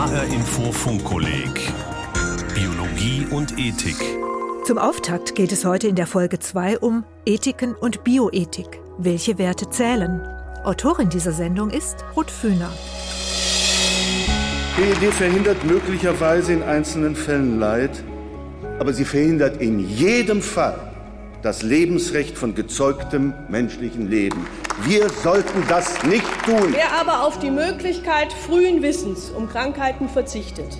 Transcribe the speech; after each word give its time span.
HR 0.00 0.24
Info 0.32 0.72
Funkkolleg 0.72 1.74
Biologie 2.54 3.26
und 3.30 3.58
Ethik. 3.58 3.98
Zum 4.64 4.78
Auftakt 4.78 5.34
geht 5.34 5.52
es 5.52 5.66
heute 5.66 5.88
in 5.88 5.94
der 5.94 6.06
Folge 6.06 6.38
2 6.38 6.78
um 6.78 7.04
Ethiken 7.26 7.74
und 7.74 8.02
Bioethik. 8.02 8.80
Welche 8.96 9.36
Werte 9.36 9.68
zählen? 9.68 10.22
Autorin 10.64 11.10
dieser 11.10 11.32
Sendung 11.32 11.68
ist 11.68 11.96
Ruth 12.16 12.30
Fühner. 12.30 12.72
PED 14.76 15.12
verhindert 15.12 15.62
möglicherweise 15.66 16.54
in 16.54 16.62
einzelnen 16.62 17.14
Fällen 17.14 17.60
Leid, 17.60 18.02
aber 18.78 18.94
sie 18.94 19.04
verhindert 19.04 19.60
in 19.60 19.80
jedem 19.80 20.40
Fall 20.40 20.80
das 21.42 21.62
Lebensrecht 21.62 22.38
von 22.38 22.54
gezeugtem 22.54 23.34
menschlichen 23.50 24.08
Leben. 24.08 24.46
Wir 24.86 25.10
sollten 25.10 25.62
das 25.68 26.02
nicht 26.04 26.26
tun. 26.44 26.72
Wer 26.72 26.92
aber 26.98 27.26
auf 27.26 27.38
die 27.38 27.50
Möglichkeit 27.50 28.32
frühen 28.32 28.82
Wissens 28.82 29.30
um 29.30 29.48
Krankheiten 29.48 30.08
verzichtet, 30.08 30.78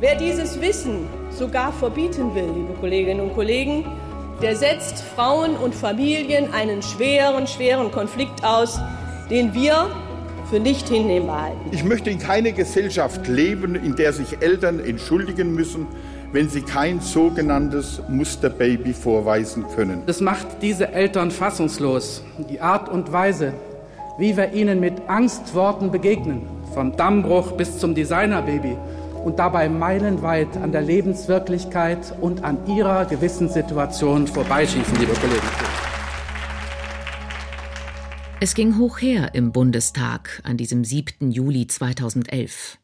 wer 0.00 0.16
dieses 0.16 0.60
Wissen 0.60 1.06
sogar 1.30 1.72
verbieten 1.72 2.34
will, 2.34 2.50
liebe 2.54 2.74
Kolleginnen 2.78 3.20
und 3.20 3.34
Kollegen, 3.34 3.86
der 4.42 4.54
setzt 4.54 5.02
Frauen 5.14 5.56
und 5.56 5.74
Familien 5.74 6.52
einen 6.52 6.82
schweren, 6.82 7.46
schweren 7.46 7.90
Konflikt 7.90 8.44
aus, 8.44 8.78
den 9.30 9.54
wir 9.54 9.90
für 10.50 10.60
nicht 10.60 10.88
hinnehmbar 10.88 11.42
halten. 11.44 11.70
Ich 11.72 11.84
möchte 11.84 12.10
in 12.10 12.18
keine 12.18 12.52
Gesellschaft 12.52 13.26
leben, 13.28 13.74
in 13.76 13.96
der 13.96 14.12
sich 14.12 14.42
Eltern 14.42 14.78
entschuldigen 14.78 15.54
müssen 15.54 15.86
wenn 16.32 16.48
sie 16.48 16.62
kein 16.62 17.00
sogenanntes 17.00 18.02
Musterbaby 18.08 18.92
vorweisen 18.92 19.64
können. 19.74 20.02
Das 20.06 20.20
macht 20.20 20.46
diese 20.62 20.92
Eltern 20.92 21.30
fassungslos. 21.30 22.22
Die 22.50 22.60
Art 22.60 22.88
und 22.88 23.12
Weise, 23.12 23.52
wie 24.18 24.36
wir 24.36 24.52
ihnen 24.52 24.80
mit 24.80 25.08
Angstworten 25.08 25.90
begegnen, 25.90 26.42
vom 26.74 26.96
Dammbruch 26.96 27.52
bis 27.52 27.78
zum 27.78 27.94
Designerbaby 27.94 28.76
und 29.24 29.38
dabei 29.38 29.68
meilenweit 29.68 30.56
an 30.56 30.72
der 30.72 30.82
Lebenswirklichkeit 30.82 32.14
und 32.20 32.44
an 32.44 32.58
ihrer 32.66 33.04
Gewissenssituation 33.06 34.26
vorbeischießen, 34.26 34.98
liebe 34.98 35.12
Kollegen. 35.14 35.46
Es 38.38 38.54
ging 38.54 38.76
hoch 38.78 39.00
her 39.00 39.30
im 39.34 39.50
Bundestag 39.50 40.42
an 40.44 40.58
diesem 40.58 40.84
7. 40.84 41.30
Juli 41.30 41.66
2011. 41.66 42.78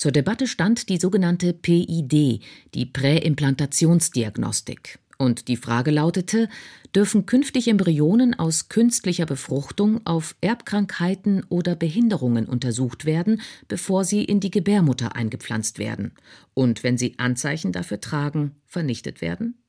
Zur 0.00 0.10
Debatte 0.12 0.46
stand 0.46 0.88
die 0.88 0.96
sogenannte 0.96 1.52
PID, 1.52 2.40
die 2.72 2.86
Präimplantationsdiagnostik. 2.86 4.98
Und 5.18 5.46
die 5.46 5.58
Frage 5.58 5.90
lautete, 5.90 6.48
dürfen 6.94 7.26
künftig 7.26 7.68
Embryonen 7.68 8.32
aus 8.32 8.70
künstlicher 8.70 9.26
Befruchtung 9.26 10.00
auf 10.06 10.36
Erbkrankheiten 10.40 11.44
oder 11.50 11.76
Behinderungen 11.76 12.46
untersucht 12.46 13.04
werden, 13.04 13.42
bevor 13.68 14.04
sie 14.04 14.24
in 14.24 14.40
die 14.40 14.50
Gebärmutter 14.50 15.16
eingepflanzt 15.16 15.78
werden 15.78 16.14
und 16.54 16.82
wenn 16.82 16.96
sie 16.96 17.18
Anzeichen 17.18 17.70
dafür 17.70 18.00
tragen, 18.00 18.52
vernichtet 18.64 19.20
werden? 19.20 19.62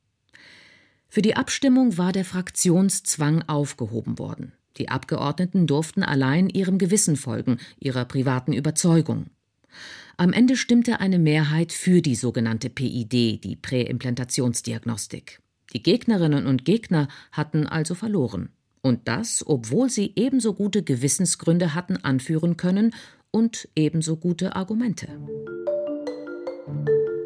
Für 1.09 1.21
die 1.21 1.35
Abstimmung 1.35 1.97
war 1.97 2.13
der 2.13 2.23
Fraktionszwang 2.23 3.43
aufgehoben 3.49 4.17
worden. 4.17 4.53
Die 4.77 4.88
Abgeordneten 4.88 5.67
durften 5.67 6.03
allein 6.03 6.47
ihrem 6.47 6.77
Gewissen 6.77 7.17
folgen, 7.17 7.57
ihrer 7.81 8.05
privaten 8.05 8.53
Überzeugung. 8.53 9.25
Am 10.17 10.33
Ende 10.33 10.55
stimmte 10.55 10.99
eine 10.99 11.19
Mehrheit 11.19 11.71
für 11.71 12.01
die 12.01 12.15
sogenannte 12.15 12.69
PID, 12.69 13.43
die 13.43 13.57
Präimplantationsdiagnostik. 13.61 15.39
Die 15.73 15.81
Gegnerinnen 15.81 16.47
und 16.47 16.65
Gegner 16.65 17.07
hatten 17.31 17.65
also 17.65 17.95
verloren. 17.95 18.49
Und 18.81 19.07
das, 19.07 19.43
obwohl 19.45 19.89
sie 19.89 20.13
ebenso 20.15 20.53
gute 20.53 20.83
Gewissensgründe 20.83 21.75
hatten 21.75 21.97
anführen 21.97 22.57
können 22.57 22.93
und 23.31 23.69
ebenso 23.75 24.17
gute 24.17 24.55
Argumente. 24.55 25.07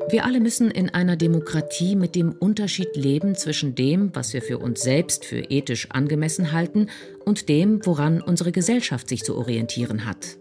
Wir 0.10 0.26
alle 0.26 0.40
müssen 0.40 0.70
in 0.70 0.90
einer 0.90 1.16
Demokratie 1.16 1.96
mit 1.96 2.14
dem 2.14 2.32
Unterschied 2.32 2.96
leben 2.96 3.36
zwischen 3.36 3.74
dem, 3.74 4.14
was 4.14 4.34
wir 4.34 4.42
für 4.44 4.60
uns 4.60 4.82
selbst 4.82 5.26
für 5.26 5.40
ethisch 5.40 5.90
angemessen 5.90 6.52
halten, 6.52 6.88
und 7.26 7.50
dem, 7.50 7.84
woran 7.86 8.22
unsere 8.22 8.52
Gesellschaft 8.52 9.10
sich 9.10 9.24
zu 9.24 9.36
orientieren 9.36 10.06
hat 10.06 10.38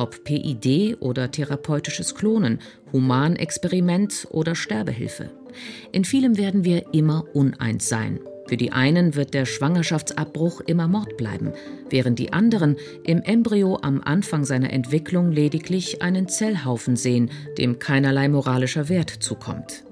ob 0.00 0.24
PID 0.24 0.96
oder 1.00 1.30
therapeutisches 1.30 2.14
Klonen, 2.14 2.58
Humanexperiment 2.92 4.26
oder 4.30 4.54
Sterbehilfe. 4.54 5.30
In 5.92 6.04
vielem 6.04 6.38
werden 6.38 6.64
wir 6.64 6.94
immer 6.94 7.24
uneins 7.34 7.88
sein. 7.88 8.18
Für 8.48 8.56
die 8.56 8.72
einen 8.72 9.14
wird 9.14 9.34
der 9.34 9.44
Schwangerschaftsabbruch 9.44 10.60
immer 10.62 10.88
Mord 10.88 11.16
bleiben, 11.16 11.52
während 11.88 12.18
die 12.18 12.32
anderen 12.32 12.76
im 13.04 13.22
Embryo 13.22 13.78
am 13.80 14.00
Anfang 14.02 14.44
seiner 14.44 14.72
Entwicklung 14.72 15.30
lediglich 15.30 16.02
einen 16.02 16.26
Zellhaufen 16.26 16.96
sehen, 16.96 17.30
dem 17.58 17.78
keinerlei 17.78 18.28
moralischer 18.28 18.88
Wert 18.88 19.10
zukommt. 19.10 19.84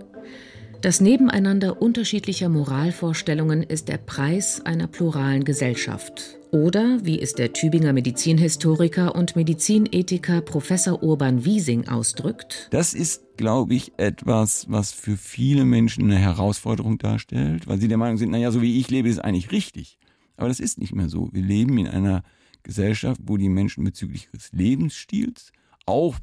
Das 0.80 1.00
Nebeneinander 1.00 1.82
unterschiedlicher 1.82 2.48
Moralvorstellungen 2.48 3.64
ist 3.64 3.88
der 3.88 3.98
Preis 3.98 4.60
einer 4.64 4.86
pluralen 4.86 5.42
Gesellschaft 5.42 6.38
oder, 6.52 7.04
wie 7.04 7.20
es 7.20 7.34
der 7.34 7.52
Tübinger 7.52 7.92
Medizinhistoriker 7.92 9.16
und 9.16 9.34
Medizinethiker 9.34 10.40
Professor 10.40 11.02
Urban 11.02 11.44
Wiesing 11.44 11.88
ausdrückt, 11.88 12.68
das 12.70 12.94
ist, 12.94 13.36
glaube 13.36 13.74
ich, 13.74 13.92
etwas, 13.96 14.66
was 14.70 14.92
für 14.92 15.16
viele 15.16 15.64
Menschen 15.64 16.04
eine 16.04 16.18
Herausforderung 16.18 16.96
darstellt, 16.96 17.66
weil 17.66 17.80
sie 17.80 17.88
der 17.88 17.98
Meinung 17.98 18.16
sind, 18.16 18.30
naja, 18.30 18.52
so 18.52 18.62
wie 18.62 18.78
ich 18.78 18.88
lebe, 18.88 19.08
ist 19.08 19.18
eigentlich 19.18 19.50
richtig. 19.50 19.98
Aber 20.36 20.46
das 20.46 20.60
ist 20.60 20.78
nicht 20.78 20.94
mehr 20.94 21.08
so. 21.08 21.28
Wir 21.32 21.42
leben 21.42 21.76
in 21.78 21.88
einer 21.88 22.22
Gesellschaft, 22.62 23.20
wo 23.24 23.36
die 23.36 23.48
Menschen 23.48 23.82
bezüglich 23.82 24.28
ihres 24.32 24.52
Lebensstils, 24.52 25.50
auch 25.86 26.14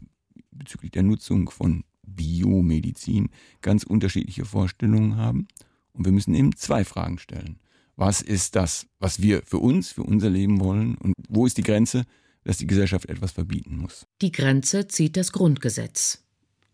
bezüglich 0.51 0.91
der 0.91 1.03
Nutzung 1.03 1.49
von 1.49 1.83
Biomedizin, 2.07 3.29
ganz 3.61 3.83
unterschiedliche 3.83 4.45
Vorstellungen 4.45 5.17
haben. 5.17 5.47
Und 5.93 6.05
wir 6.05 6.11
müssen 6.11 6.35
eben 6.35 6.55
zwei 6.55 6.83
Fragen 6.83 7.19
stellen 7.19 7.59
was 7.95 8.21
ist 8.21 8.55
das, 8.55 8.87
was 8.99 9.21
wir 9.21 9.41
für 9.45 9.59
uns, 9.59 9.91
für 9.91 10.03
unser 10.03 10.29
Leben 10.29 10.59
wollen 10.59 10.95
und 10.95 11.13
wo 11.29 11.45
ist 11.45 11.57
die 11.57 11.63
Grenze, 11.63 12.05
dass 12.43 12.57
die 12.57 12.67
Gesellschaft 12.67 13.09
etwas 13.09 13.31
verbieten 13.31 13.77
muss. 13.77 14.05
Die 14.21 14.31
Grenze 14.31 14.87
zieht 14.87 15.17
das 15.17 15.31
Grundgesetz. 15.31 16.23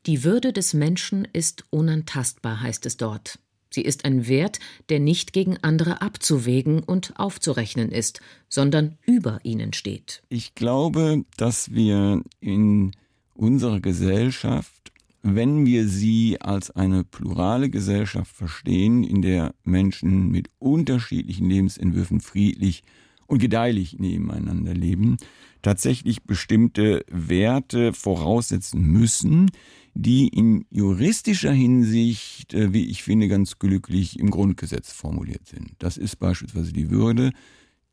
Die 0.05 0.23
Würde 0.23 0.51
des 0.51 0.73
Menschen 0.73 1.27
ist 1.31 1.63
unantastbar, 1.69 2.61
heißt 2.61 2.85
es 2.85 2.97
dort. 2.97 3.39
Sie 3.73 3.83
ist 3.83 4.03
ein 4.03 4.27
Wert, 4.27 4.59
der 4.89 4.99
nicht 4.99 5.31
gegen 5.31 5.57
andere 5.61 6.01
abzuwägen 6.01 6.83
und 6.83 7.17
aufzurechnen 7.17 7.89
ist, 7.89 8.19
sondern 8.49 8.97
über 9.05 9.39
ihnen 9.43 9.71
steht. 9.71 10.23
Ich 10.27 10.55
glaube, 10.55 11.23
dass 11.37 11.71
wir 11.71 12.21
in 12.41 12.91
unserer 13.33 13.79
Gesellschaft 13.79 14.90
wenn 15.23 15.65
wir 15.65 15.87
sie 15.87 16.39
als 16.41 16.71
eine 16.71 17.03
plurale 17.03 17.69
Gesellschaft 17.69 18.35
verstehen, 18.35 19.03
in 19.03 19.21
der 19.21 19.53
Menschen 19.63 20.29
mit 20.29 20.49
unterschiedlichen 20.59 21.49
Lebensentwürfen 21.49 22.21
friedlich 22.21 22.83
und 23.27 23.39
gedeihlich 23.39 23.99
nebeneinander 23.99 24.73
leben, 24.73 25.17
tatsächlich 25.61 26.23
bestimmte 26.23 27.05
Werte 27.09 27.93
voraussetzen 27.93 28.81
müssen, 28.81 29.51
die 29.93 30.27
in 30.27 30.65
juristischer 30.69 31.51
Hinsicht, 31.51 32.53
äh, 32.53 32.73
wie 32.73 32.85
ich 32.85 33.03
finde, 33.03 33.27
ganz 33.27 33.59
glücklich 33.59 34.19
im 34.19 34.31
Grundgesetz 34.31 34.91
formuliert 34.91 35.47
sind. 35.47 35.71
Das 35.79 35.97
ist 35.97 36.17
beispielsweise 36.17 36.73
die 36.73 36.89
Würde, 36.89 37.31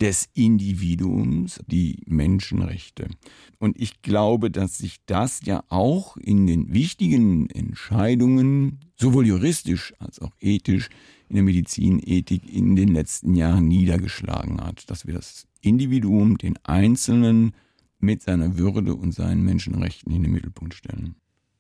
des 0.01 0.29
Individuums, 0.35 1.61
die 1.67 2.03
Menschenrechte. 2.07 3.09
Und 3.59 3.81
ich 3.81 4.01
glaube, 4.03 4.51
dass 4.51 4.79
sich 4.79 4.99
das 5.07 5.41
ja 5.45 5.65
auch 5.69 6.17
in 6.17 6.47
den 6.47 6.73
wichtigen 6.73 7.51
Entscheidungen, 7.51 8.79
sowohl 8.97 9.27
juristisch 9.27 9.93
als 9.99 10.21
auch 10.21 10.33
ethisch, 10.41 10.89
in 11.29 11.35
der 11.35 11.43
Medizinethik 11.43 12.49
in 12.51 12.77
den 12.77 12.89
letzten 12.89 13.35
Jahren 13.35 13.69
niedergeschlagen 13.69 14.61
hat, 14.61 14.89
dass 14.89 15.07
wir 15.07 15.15
das 15.15 15.47
Individuum, 15.61 16.39
den 16.39 16.57
Einzelnen 16.63 17.53
mit 17.99 18.23
seiner 18.23 18.57
Würde 18.57 18.95
und 18.95 19.13
seinen 19.13 19.43
Menschenrechten 19.43 20.13
in 20.13 20.23
den 20.23 20.33
Mittelpunkt 20.33 20.75
stellen. 20.75 21.17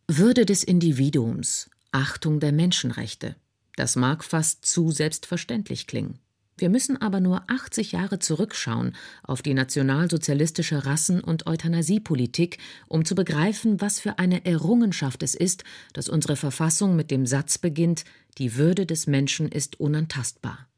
Würde 0.06 0.46
des 0.46 0.64
Individuums, 0.64 1.69
Achtung 1.90 2.40
der 2.40 2.52
Menschenrechte. 2.52 3.37
Das 3.76 3.96
mag 3.96 4.25
fast 4.25 4.64
zu 4.64 4.90
selbstverständlich 4.90 5.87
klingen. 5.87 6.19
Wir 6.58 6.70
müssen 6.70 7.00
aber 7.00 7.20
nur 7.20 7.44
80 7.49 7.93
Jahre 7.93 8.19
zurückschauen 8.19 8.96
auf 9.22 9.43
die 9.43 9.55
nationalsozialistische 9.55 10.84
Rassen- 10.84 11.22
und 11.22 11.46
Euthanasiepolitik, 11.46 12.58
um 12.88 13.05
zu 13.05 13.14
begreifen, 13.14 13.81
was 13.81 14.00
für 14.00 14.19
eine 14.19 14.44
Errungenschaft 14.44 15.22
es 15.22 15.37
ist, 15.37 15.62
dass 15.93 16.08
unsere 16.08 16.34
Verfassung 16.34 16.96
mit 16.96 17.12
dem 17.12 17.26
Satz 17.26 17.58
beginnt, 17.58 18.05
die 18.38 18.56
Würde 18.56 18.87
des 18.87 19.06
Menschen 19.06 19.49
ist 19.49 19.78
unantastbar. 19.78 20.69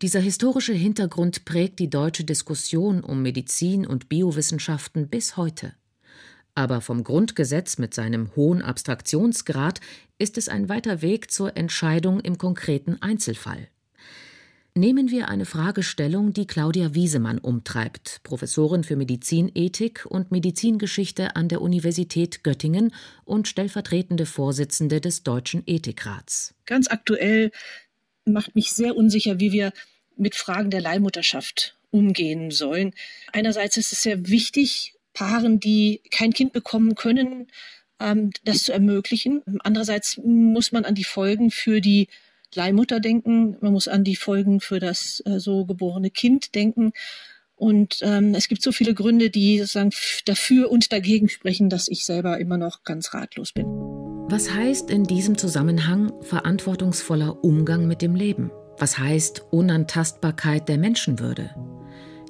Dieser 0.00 0.20
historische 0.20 0.72
Hintergrund 0.72 1.44
prägt 1.44 1.80
die 1.80 1.90
deutsche 1.90 2.24
Diskussion 2.24 3.02
um 3.02 3.20
Medizin 3.22 3.86
und 3.86 4.08
Biowissenschaften 4.08 5.08
bis 5.08 5.36
heute. 5.36 5.74
Aber 6.54 6.80
vom 6.80 7.02
Grundgesetz 7.02 7.78
mit 7.78 7.94
seinem 7.94 8.34
hohen 8.36 8.62
Abstraktionsgrad 8.62 9.80
ist 10.18 10.38
es 10.38 10.48
ein 10.48 10.68
weiter 10.68 11.02
Weg 11.02 11.30
zur 11.30 11.56
Entscheidung 11.56 12.20
im 12.20 12.38
konkreten 12.38 13.00
Einzelfall. 13.00 13.68
Nehmen 14.74 15.10
wir 15.10 15.28
eine 15.28 15.46
Fragestellung, 15.46 16.32
die 16.32 16.46
Claudia 16.46 16.94
Wiesemann 16.94 17.38
umtreibt, 17.38 18.20
Professorin 18.22 18.84
für 18.84 18.94
Medizinethik 18.94 20.06
und 20.06 20.30
Medizingeschichte 20.30 21.34
an 21.34 21.48
der 21.48 21.60
Universität 21.60 22.44
Göttingen 22.44 22.94
und 23.24 23.48
stellvertretende 23.48 24.26
Vorsitzende 24.26 25.00
des 25.00 25.24
Deutschen 25.24 25.64
Ethikrats. 25.66 26.54
Ganz 26.66 26.88
aktuell 26.88 27.50
macht 28.24 28.54
mich 28.54 28.70
sehr 28.70 28.96
unsicher, 28.96 29.40
wie 29.40 29.50
wir 29.50 29.72
mit 30.16 30.36
Fragen 30.36 30.70
der 30.70 30.80
Leihmutterschaft 30.80 31.76
umgehen 31.90 32.52
sollen. 32.52 32.94
Einerseits 33.32 33.76
ist 33.76 33.92
es 33.92 34.02
sehr 34.02 34.28
wichtig, 34.28 34.94
Paaren, 35.14 35.58
die 35.58 36.00
kein 36.12 36.32
Kind 36.32 36.52
bekommen 36.52 36.94
können, 36.94 37.48
ähm, 37.98 38.30
das 38.44 38.62
zu 38.62 38.72
ermöglichen. 38.72 39.42
Andererseits 39.64 40.16
muss 40.22 40.70
man 40.70 40.84
an 40.84 40.94
die 40.94 41.04
Folgen 41.04 41.50
für 41.50 41.80
die 41.80 42.06
Leihmutter 42.54 43.00
denken, 43.00 43.56
man 43.60 43.72
muss 43.72 43.88
an 43.88 44.04
die 44.04 44.16
Folgen 44.16 44.60
für 44.60 44.80
das 44.80 45.22
äh, 45.26 45.38
so 45.38 45.64
geborene 45.64 46.10
Kind 46.10 46.54
denken. 46.54 46.92
Und 47.56 47.98
ähm, 48.00 48.34
es 48.34 48.48
gibt 48.48 48.62
so 48.62 48.72
viele 48.72 48.94
Gründe, 48.94 49.28
die 49.28 49.58
sozusagen 49.58 49.90
dafür 50.24 50.70
und 50.70 50.92
dagegen 50.92 51.28
sprechen, 51.28 51.68
dass 51.68 51.88
ich 51.88 52.06
selber 52.06 52.38
immer 52.38 52.56
noch 52.56 52.84
ganz 52.84 53.12
ratlos 53.12 53.52
bin. 53.52 53.66
Was 54.30 54.54
heißt 54.54 54.90
in 54.90 55.04
diesem 55.04 55.36
Zusammenhang 55.36 56.12
verantwortungsvoller 56.22 57.44
Umgang 57.44 57.86
mit 57.86 58.00
dem 58.00 58.14
Leben? 58.14 58.50
Was 58.78 58.96
heißt 58.96 59.42
Unantastbarkeit 59.50 60.68
der 60.68 60.78
Menschenwürde? 60.78 61.54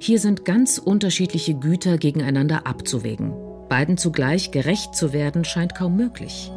Hier 0.01 0.19
sind 0.19 0.45
ganz 0.45 0.79
unterschiedliche 0.79 1.55
Güter 1.55 1.99
gegeneinander 1.99 2.67
abzuwägen. 2.67 3.33
Beiden 3.69 3.99
zugleich 3.99 4.51
gerecht 4.51 4.97
zu 4.97 5.13
werden, 5.13 5.45
scheint 5.45 5.77
kaum 5.77 5.97
möglich. 5.97 6.51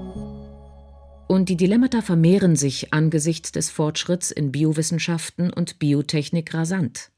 Und 1.33 1.49
die 1.49 1.57
Dilemmata 1.57 2.03
vermehren 2.03 2.55
sich 2.55 2.93
angesichts 2.93 3.51
des 3.51 3.71
Fortschritts 3.71 4.29
in 4.29 4.51
Biowissenschaften 4.51 5.51
und 5.51 5.79
Biotechnik 5.79 6.53
rasant. 6.53 7.09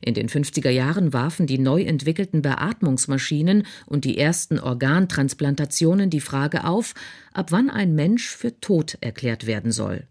In 0.00 0.14
den 0.14 0.30
50er 0.30 0.70
Jahren 0.70 1.12
warfen 1.12 1.46
die 1.46 1.58
neu 1.58 1.82
entwickelten 1.82 2.40
Beatmungsmaschinen 2.40 3.66
und 3.84 4.06
die 4.06 4.16
ersten 4.16 4.58
Organtransplantationen 4.58 6.08
die 6.08 6.22
Frage 6.22 6.64
auf, 6.64 6.94
ab 7.34 7.52
wann 7.52 7.68
ein 7.68 7.94
Mensch 7.94 8.30
für 8.30 8.58
tot 8.58 8.96
erklärt 9.02 9.46
werden 9.46 9.70
soll. 9.70 10.08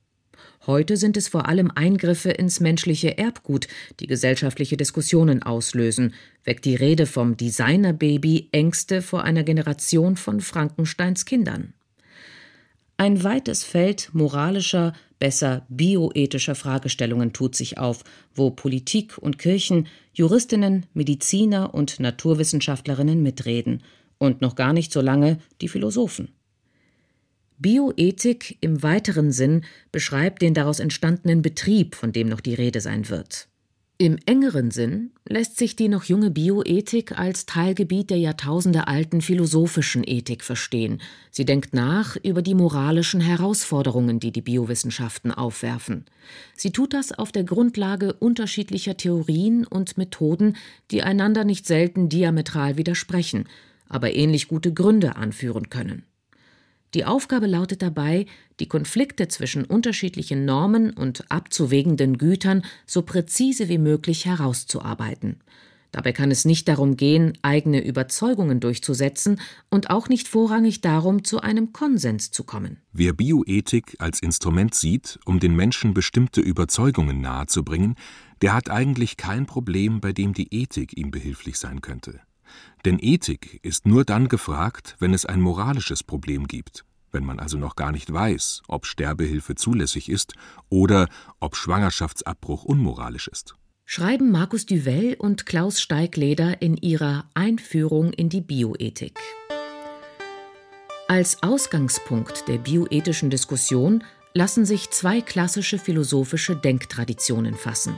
Heute 0.67 0.95
sind 0.95 1.17
es 1.17 1.27
vor 1.27 1.47
allem 1.47 1.71
Eingriffe 1.73 2.29
ins 2.29 2.59
menschliche 2.59 3.17
Erbgut, 3.17 3.67
die 3.99 4.05
gesellschaftliche 4.05 4.77
Diskussionen 4.77 5.41
auslösen, 5.41 6.13
weckt 6.43 6.65
die 6.65 6.75
Rede 6.75 7.07
vom 7.07 7.37
Designerbaby 7.37 8.49
Ängste 8.51 9.01
vor 9.01 9.23
einer 9.23 9.41
Generation 9.41 10.15
von 10.15 10.41
Frankensteins 10.41 11.25
Kindern. 11.25 11.73
Ein 12.99 13.23
weites 13.23 13.63
Feld 13.63 14.09
moralischer, 14.13 14.93
besser 15.19 15.67
bioethischer 15.69 16.55
Fragestellungen 16.55 17.31
tut 17.31 17.55
sich 17.55 17.77
auf, 17.77 18.03
wo 18.33 18.49
Politik 18.49 19.19
und 19.19 19.37
Kirchen, 19.37 19.87
Juristinnen, 20.13 20.87
Mediziner 20.95 21.75
und 21.75 21.99
Naturwissenschaftlerinnen 21.99 23.21
mitreden 23.21 23.83
und 24.17 24.41
noch 24.41 24.55
gar 24.55 24.73
nicht 24.73 24.91
so 24.91 25.01
lange 25.01 25.37
die 25.61 25.67
Philosophen. 25.67 26.29
Bioethik 27.59 28.57
im 28.61 28.81
weiteren 28.81 29.31
Sinn 29.31 29.63
beschreibt 29.91 30.41
den 30.41 30.55
daraus 30.55 30.79
entstandenen 30.79 31.43
Betrieb, 31.43 31.93
von 31.93 32.11
dem 32.11 32.27
noch 32.29 32.41
die 32.41 32.55
Rede 32.55 32.81
sein 32.81 33.09
wird. 33.09 33.47
Im 33.99 34.19
engeren 34.27 34.69
Sinn 34.69 35.09
lässt 35.27 35.57
sich 35.57 35.75
die 35.75 35.87
noch 35.87 36.03
junge 36.03 36.29
Bioethik 36.29 37.17
als 37.17 37.47
Teilgebiet 37.47 38.11
der 38.11 38.19
jahrtausendealten 38.19 39.21
philosophischen 39.21 40.03
Ethik 40.05 40.43
verstehen. 40.43 41.01
Sie 41.31 41.45
denkt 41.45 41.73
nach 41.73 42.15
über 42.21 42.43
die 42.43 42.53
moralischen 42.53 43.21
Herausforderungen, 43.21 44.19
die 44.19 44.31
die 44.31 44.43
Biowissenschaften 44.43 45.31
aufwerfen. 45.31 46.05
Sie 46.55 46.71
tut 46.71 46.93
das 46.93 47.11
auf 47.11 47.31
der 47.31 47.43
Grundlage 47.43 48.13
unterschiedlicher 48.13 48.97
Theorien 48.97 49.65
und 49.65 49.97
Methoden, 49.97 50.57
die 50.91 51.01
einander 51.01 51.43
nicht 51.43 51.65
selten 51.65 52.07
diametral 52.07 52.77
widersprechen, 52.77 53.45
aber 53.89 54.13
ähnlich 54.13 54.47
gute 54.47 54.71
Gründe 54.75 55.15
anführen 55.15 55.71
können. 55.71 56.03
Die 56.93 57.05
Aufgabe 57.05 57.47
lautet 57.47 57.81
dabei, 57.81 58.25
die 58.59 58.67
Konflikte 58.67 59.27
zwischen 59.27 59.65
unterschiedlichen 59.65 60.45
Normen 60.45 60.91
und 60.91 61.29
abzuwägenden 61.29 62.17
Gütern 62.17 62.63
so 62.85 63.01
präzise 63.01 63.69
wie 63.69 63.77
möglich 63.77 64.25
herauszuarbeiten. 64.25 65.41
Dabei 65.91 66.11
kann 66.11 66.31
es 66.31 66.45
nicht 66.45 66.67
darum 66.67 66.97
gehen, 66.97 67.37
eigene 67.41 67.83
Überzeugungen 67.83 68.59
durchzusetzen 68.59 69.39
und 69.69 69.89
auch 69.89 70.09
nicht 70.09 70.27
vorrangig 70.27 70.81
darum, 70.81 71.23
zu 71.23 71.39
einem 71.39 71.73
Konsens 71.73 72.29
zu 72.31 72.43
kommen. 72.43 72.77
Wer 72.91 73.13
Bioethik 73.13 73.95
als 73.99 74.21
Instrument 74.21 74.75
sieht, 74.75 75.17
um 75.25 75.39
den 75.39 75.55
Menschen 75.55 75.93
bestimmte 75.93 76.41
Überzeugungen 76.41 77.21
nahezubringen, 77.21 77.95
der 78.41 78.53
hat 78.53 78.69
eigentlich 78.69 79.17
kein 79.17 79.45
Problem, 79.45 80.01
bei 80.01 80.11
dem 80.11 80.33
die 80.33 80.53
Ethik 80.53 80.95
ihm 80.95 81.09
behilflich 81.09 81.57
sein 81.57 81.81
könnte. 81.81 82.19
Denn 82.85 82.99
Ethik 82.99 83.59
ist 83.63 83.85
nur 83.85 84.05
dann 84.05 84.27
gefragt, 84.27 84.95
wenn 84.99 85.13
es 85.13 85.25
ein 85.25 85.41
moralisches 85.41 86.03
Problem 86.03 86.47
gibt, 86.47 86.85
wenn 87.11 87.25
man 87.25 87.39
also 87.39 87.57
noch 87.57 87.75
gar 87.75 87.91
nicht 87.91 88.11
weiß, 88.11 88.63
ob 88.67 88.85
Sterbehilfe 88.85 89.55
zulässig 89.55 90.09
ist 90.09 90.33
oder 90.69 91.07
ob 91.39 91.55
Schwangerschaftsabbruch 91.55 92.63
unmoralisch 92.63 93.27
ist. 93.27 93.55
Schreiben 93.85 94.31
Markus 94.31 94.65
Duvel 94.65 95.15
und 95.17 95.45
Klaus 95.45 95.79
Steigleder 95.79 96.61
in 96.61 96.75
ihrer 96.75 97.29
Einführung 97.33 98.11
in 98.11 98.27
die 98.27 98.41
Bioethik. 98.41 99.17
Als 101.07 101.41
Ausgangspunkt 101.41 102.49
der 102.49 102.57
bioethischen 102.57 103.29
Diskussion 103.29 104.03
lassen 104.33 104.65
sich 104.65 104.89
zwei 104.89 105.21
klassische 105.21 105.79
philosophische 105.79 106.55
Denktraditionen 106.55 107.55
fassen. 107.55 107.95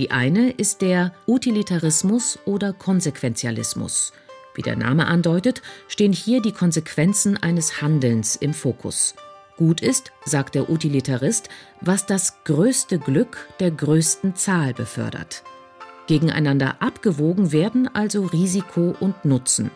Die 0.00 0.10
eine 0.10 0.52
ist 0.52 0.80
der 0.80 1.12
Utilitarismus 1.26 2.38
oder 2.46 2.72
Konsequenzialismus. 2.72 4.14
Wie 4.54 4.62
der 4.62 4.74
Name 4.74 5.06
andeutet, 5.06 5.60
stehen 5.88 6.14
hier 6.14 6.40
die 6.40 6.52
Konsequenzen 6.52 7.36
eines 7.36 7.82
Handelns 7.82 8.34
im 8.34 8.54
Fokus. 8.54 9.14
Gut 9.58 9.82
ist, 9.82 10.10
sagt 10.24 10.54
der 10.54 10.70
Utilitarist, 10.70 11.50
was 11.82 12.06
das 12.06 12.42
größte 12.44 12.98
Glück 12.98 13.46
der 13.60 13.72
größten 13.72 14.36
Zahl 14.36 14.72
befördert. 14.72 15.42
Gegeneinander 16.06 16.80
abgewogen 16.80 17.52
werden 17.52 17.86
also 17.94 18.24
Risiko 18.24 18.96
und 19.00 19.26
Nutzen. 19.26 19.70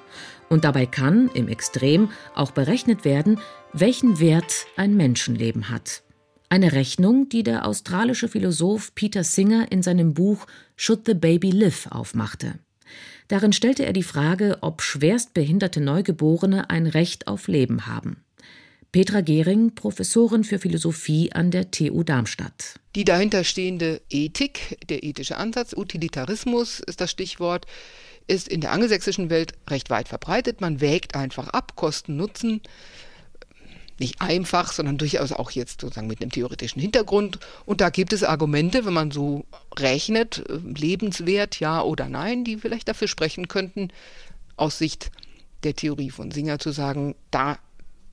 Und 0.48 0.64
dabei 0.64 0.86
kann, 0.86 1.28
im 1.34 1.48
Extrem, 1.48 2.08
auch 2.34 2.52
berechnet 2.52 3.04
werden, 3.04 3.40
welchen 3.74 4.20
Wert 4.20 4.64
ein 4.78 4.96
Menschenleben 4.96 5.68
hat. 5.68 6.03
Eine 6.54 6.70
Rechnung, 6.70 7.28
die 7.28 7.42
der 7.42 7.66
australische 7.66 8.28
Philosoph 8.28 8.94
Peter 8.94 9.24
Singer 9.24 9.72
in 9.72 9.82
seinem 9.82 10.14
Buch 10.14 10.46
Should 10.76 11.04
the 11.04 11.14
Baby 11.14 11.50
Live 11.50 11.88
aufmachte. 11.90 12.60
Darin 13.26 13.52
stellte 13.52 13.84
er 13.84 13.92
die 13.92 14.04
Frage, 14.04 14.58
ob 14.60 14.80
schwerstbehinderte 14.80 15.80
Neugeborene 15.80 16.70
ein 16.70 16.86
Recht 16.86 17.26
auf 17.26 17.48
Leben 17.48 17.88
haben. 17.88 18.22
Petra 18.92 19.20
Gehring, 19.20 19.74
Professorin 19.74 20.44
für 20.44 20.60
Philosophie 20.60 21.32
an 21.32 21.50
der 21.50 21.72
TU 21.72 22.04
Darmstadt. 22.04 22.78
Die 22.94 23.04
dahinterstehende 23.04 24.00
Ethik, 24.08 24.78
der 24.88 25.02
ethische 25.02 25.38
Ansatz, 25.38 25.74
Utilitarismus 25.76 26.78
ist 26.78 27.00
das 27.00 27.10
Stichwort, 27.10 27.66
ist 28.28 28.46
in 28.46 28.60
der 28.60 28.70
angelsächsischen 28.70 29.28
Welt 29.28 29.54
recht 29.68 29.90
weit 29.90 30.06
verbreitet. 30.06 30.60
Man 30.60 30.80
wägt 30.80 31.16
einfach 31.16 31.48
ab, 31.48 31.74
Kosten, 31.74 32.16
Nutzen 32.16 32.60
nicht 33.98 34.20
einfach, 34.20 34.72
sondern 34.72 34.98
durchaus 34.98 35.32
auch 35.32 35.50
jetzt 35.50 35.80
sozusagen 35.80 36.06
mit 36.06 36.20
einem 36.20 36.30
theoretischen 36.30 36.80
Hintergrund. 36.80 37.38
Und 37.64 37.80
da 37.80 37.90
gibt 37.90 38.12
es 38.12 38.24
Argumente, 38.24 38.84
wenn 38.84 38.92
man 38.92 39.10
so 39.10 39.44
rechnet, 39.76 40.44
äh, 40.48 40.56
lebenswert, 40.56 41.60
ja 41.60 41.82
oder 41.82 42.08
nein, 42.08 42.44
die 42.44 42.56
vielleicht 42.56 42.88
dafür 42.88 43.08
sprechen 43.08 43.48
könnten, 43.48 43.88
aus 44.56 44.78
Sicht 44.78 45.10
der 45.62 45.74
Theorie 45.74 46.10
von 46.10 46.30
Singer 46.30 46.58
zu 46.58 46.70
sagen, 46.70 47.14
da 47.30 47.58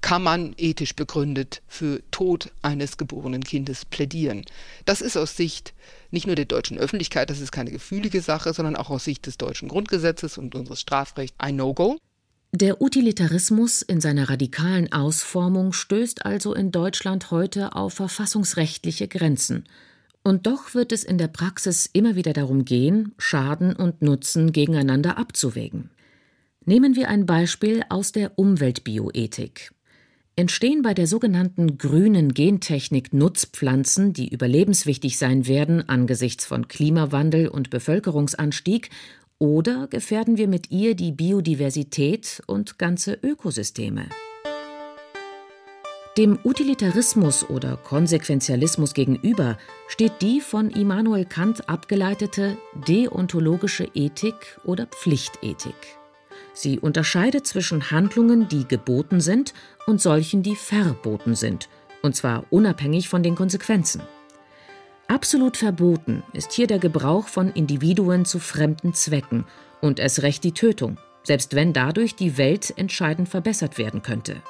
kann 0.01 0.23
man 0.23 0.55
ethisch 0.57 0.95
begründet 0.95 1.61
für 1.67 2.01
Tod 2.09 2.51
eines 2.63 2.97
geborenen 2.97 3.43
Kindes 3.43 3.85
plädieren. 3.85 4.45
Das 4.85 4.99
ist 5.01 5.15
aus 5.15 5.37
Sicht 5.37 5.73
nicht 6.09 6.25
nur 6.25 6.35
der 6.35 6.45
deutschen 6.45 6.77
Öffentlichkeit, 6.77 7.29
das 7.29 7.39
ist 7.39 7.51
keine 7.51 7.71
gefühlige 7.71 8.21
Sache, 8.21 8.53
sondern 8.53 8.75
auch 8.75 8.89
aus 8.89 9.03
Sicht 9.03 9.27
des 9.27 9.37
deutschen 9.37 9.69
Grundgesetzes 9.69 10.37
und 10.39 10.55
unseres 10.55 10.81
Strafrechts 10.81 11.35
ein 11.37 11.55
No-Go. 11.55 11.97
Der 12.53 12.81
Utilitarismus 12.81 13.81
in 13.81 14.01
seiner 14.01 14.29
radikalen 14.29 14.91
Ausformung 14.91 15.71
stößt 15.71 16.25
also 16.25 16.53
in 16.53 16.71
Deutschland 16.71 17.31
heute 17.31 17.75
auf 17.77 17.93
verfassungsrechtliche 17.93 19.07
Grenzen. 19.07 19.63
Und 20.21 20.47
doch 20.47 20.73
wird 20.73 20.91
es 20.91 21.05
in 21.05 21.17
der 21.17 21.29
Praxis 21.29 21.89
immer 21.93 22.15
wieder 22.15 22.33
darum 22.33 22.65
gehen, 22.65 23.13
Schaden 23.17 23.73
und 23.73 24.01
Nutzen 24.01 24.51
gegeneinander 24.51 25.17
abzuwägen. 25.17 25.91
Nehmen 26.65 26.97
wir 26.97 27.07
ein 27.07 27.25
Beispiel 27.25 27.83
aus 27.87 28.11
der 28.11 28.37
Umweltbioethik. 28.37 29.71
Entstehen 30.35 30.81
bei 30.81 30.93
der 30.93 31.07
sogenannten 31.07 31.77
grünen 31.77 32.33
Gentechnik 32.33 33.13
Nutzpflanzen, 33.13 34.11
die 34.11 34.27
überlebenswichtig 34.27 35.17
sein 35.17 35.47
werden 35.47 35.87
angesichts 35.87 36.45
von 36.45 36.67
Klimawandel 36.67 37.47
und 37.47 37.69
Bevölkerungsanstieg, 37.69 38.89
oder 39.41 39.87
gefährden 39.87 40.37
wir 40.37 40.47
mit 40.47 40.69
ihr 40.69 40.93
die 40.93 41.11
Biodiversität 41.11 42.43
und 42.45 42.77
ganze 42.77 43.17
Ökosysteme? 43.23 44.07
Dem 46.15 46.37
Utilitarismus 46.43 47.49
oder 47.49 47.75
Konsequenzialismus 47.77 48.93
gegenüber 48.93 49.57
steht 49.87 50.21
die 50.21 50.41
von 50.41 50.69
Immanuel 50.69 51.25
Kant 51.25 51.67
abgeleitete 51.67 52.55
deontologische 52.87 53.89
Ethik 53.95 54.59
oder 54.63 54.85
Pflichtethik. 54.85 55.97
Sie 56.53 56.77
unterscheidet 56.77 57.47
zwischen 57.47 57.89
Handlungen, 57.89 58.47
die 58.47 58.67
geboten 58.67 59.21
sind, 59.21 59.55
und 59.87 60.01
solchen, 60.01 60.43
die 60.43 60.55
verboten 60.55 61.33
sind, 61.33 61.67
und 62.03 62.15
zwar 62.15 62.45
unabhängig 62.51 63.09
von 63.09 63.23
den 63.23 63.33
Konsequenzen. 63.33 64.01
Absolut 65.11 65.57
verboten 65.57 66.23
ist 66.31 66.53
hier 66.53 66.67
der 66.67 66.79
Gebrauch 66.79 67.27
von 67.27 67.51
Individuen 67.51 68.23
zu 68.23 68.39
fremden 68.39 68.93
Zwecken 68.93 69.43
und 69.81 69.99
es 69.99 70.21
recht 70.21 70.41
die 70.45 70.53
Tötung, 70.53 70.99
selbst 71.23 71.53
wenn 71.53 71.73
dadurch 71.73 72.15
die 72.15 72.37
Welt 72.37 72.73
entscheidend 72.77 73.27
verbessert 73.27 73.77
werden 73.77 74.03
könnte. 74.03 74.41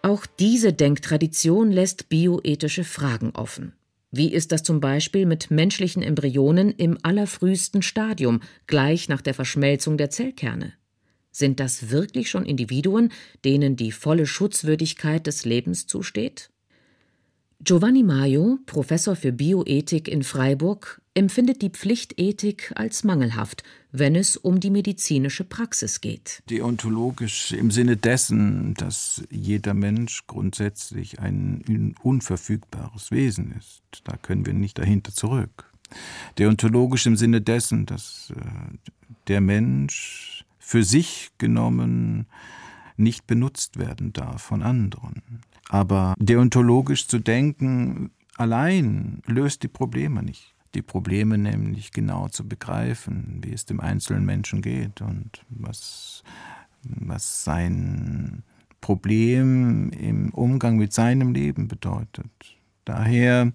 Auch 0.00 0.26
diese 0.26 0.72
Denktradition 0.72 1.72
lässt 1.72 2.08
bioethische 2.08 2.84
Fragen 2.84 3.30
offen. 3.34 3.72
Wie 4.12 4.32
ist 4.32 4.52
das 4.52 4.62
zum 4.62 4.78
Beispiel 4.78 5.26
mit 5.26 5.50
menschlichen 5.50 6.04
Embryonen 6.04 6.70
im 6.70 6.96
allerfrühesten 7.02 7.82
Stadium, 7.82 8.42
gleich 8.68 9.08
nach 9.08 9.22
der 9.22 9.34
Verschmelzung 9.34 9.96
der 9.96 10.10
Zellkerne? 10.10 10.72
Sind 11.32 11.58
das 11.58 11.90
wirklich 11.90 12.30
schon 12.30 12.46
Individuen, 12.46 13.10
denen 13.44 13.74
die 13.74 13.90
volle 13.90 14.26
Schutzwürdigkeit 14.26 15.26
des 15.26 15.44
Lebens 15.44 15.88
zusteht? 15.88 16.51
Giovanni 17.64 18.02
Maio, 18.02 18.58
Professor 18.66 19.14
für 19.14 19.30
Bioethik 19.30 20.08
in 20.08 20.24
Freiburg, 20.24 21.00
empfindet 21.14 21.62
die 21.62 21.70
Pflichtethik 21.70 22.72
als 22.74 23.04
mangelhaft, 23.04 23.62
wenn 23.92 24.16
es 24.16 24.36
um 24.36 24.58
die 24.58 24.70
medizinische 24.70 25.44
Praxis 25.44 26.00
geht. 26.00 26.42
Deontologisch 26.50 27.52
im 27.52 27.70
Sinne 27.70 27.96
dessen, 27.96 28.74
dass 28.74 29.22
jeder 29.30 29.74
Mensch 29.74 30.26
grundsätzlich 30.26 31.20
ein 31.20 31.94
unverfügbares 32.02 33.12
Wesen 33.12 33.54
ist. 33.56 33.82
Da 34.02 34.16
können 34.16 34.44
wir 34.44 34.54
nicht 34.54 34.78
dahinter 34.78 35.12
zurück. 35.12 35.70
Deontologisch 36.38 37.06
im 37.06 37.16
Sinne 37.16 37.42
dessen, 37.42 37.86
dass 37.86 38.32
äh, 38.34 38.40
der 39.28 39.40
Mensch 39.40 40.44
für 40.58 40.82
sich 40.82 41.30
genommen 41.38 42.26
nicht 42.96 43.28
benutzt 43.28 43.78
werden 43.78 44.12
darf 44.12 44.42
von 44.42 44.62
anderen. 44.62 45.22
Aber 45.68 46.14
deontologisch 46.18 47.08
zu 47.08 47.18
denken 47.18 48.10
allein 48.36 49.22
löst 49.26 49.62
die 49.62 49.68
Probleme 49.68 50.22
nicht. 50.22 50.54
Die 50.74 50.82
Probleme 50.82 51.36
nämlich 51.36 51.92
genau 51.92 52.28
zu 52.28 52.48
begreifen, 52.48 53.40
wie 53.42 53.52
es 53.52 53.66
dem 53.66 53.80
einzelnen 53.80 54.24
Menschen 54.24 54.62
geht 54.62 55.02
und 55.02 55.44
was, 55.50 56.22
was 56.82 57.44
sein 57.44 58.42
Problem 58.80 59.90
im 59.90 60.30
Umgang 60.30 60.76
mit 60.76 60.92
seinem 60.92 61.32
Leben 61.32 61.68
bedeutet. 61.68 62.30
Daher 62.84 63.52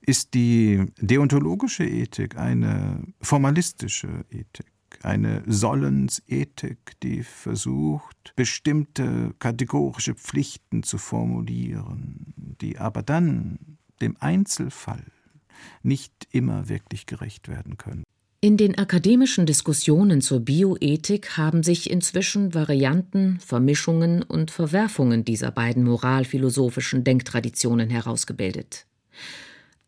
ist 0.00 0.32
die 0.34 0.86
deontologische 1.00 1.84
Ethik 1.84 2.38
eine 2.38 3.02
formalistische 3.20 4.24
Ethik 4.30 4.72
eine 5.02 5.42
Sollensethik, 5.46 6.98
die 7.02 7.22
versucht, 7.22 8.32
bestimmte 8.36 9.34
kategorische 9.38 10.14
Pflichten 10.14 10.82
zu 10.82 10.98
formulieren, 10.98 12.34
die 12.60 12.78
aber 12.78 13.02
dann 13.02 13.78
dem 14.00 14.16
Einzelfall 14.20 15.04
nicht 15.82 16.28
immer 16.30 16.68
wirklich 16.68 17.06
gerecht 17.06 17.48
werden 17.48 17.76
können. 17.76 18.04
In 18.42 18.56
den 18.56 18.78
akademischen 18.78 19.44
Diskussionen 19.44 20.22
zur 20.22 20.40
Bioethik 20.40 21.36
haben 21.36 21.62
sich 21.62 21.90
inzwischen 21.90 22.54
Varianten, 22.54 23.38
Vermischungen 23.38 24.22
und 24.22 24.50
Verwerfungen 24.50 25.26
dieser 25.26 25.50
beiden 25.50 25.84
moralphilosophischen 25.84 27.04
Denktraditionen 27.04 27.90
herausgebildet. 27.90 28.86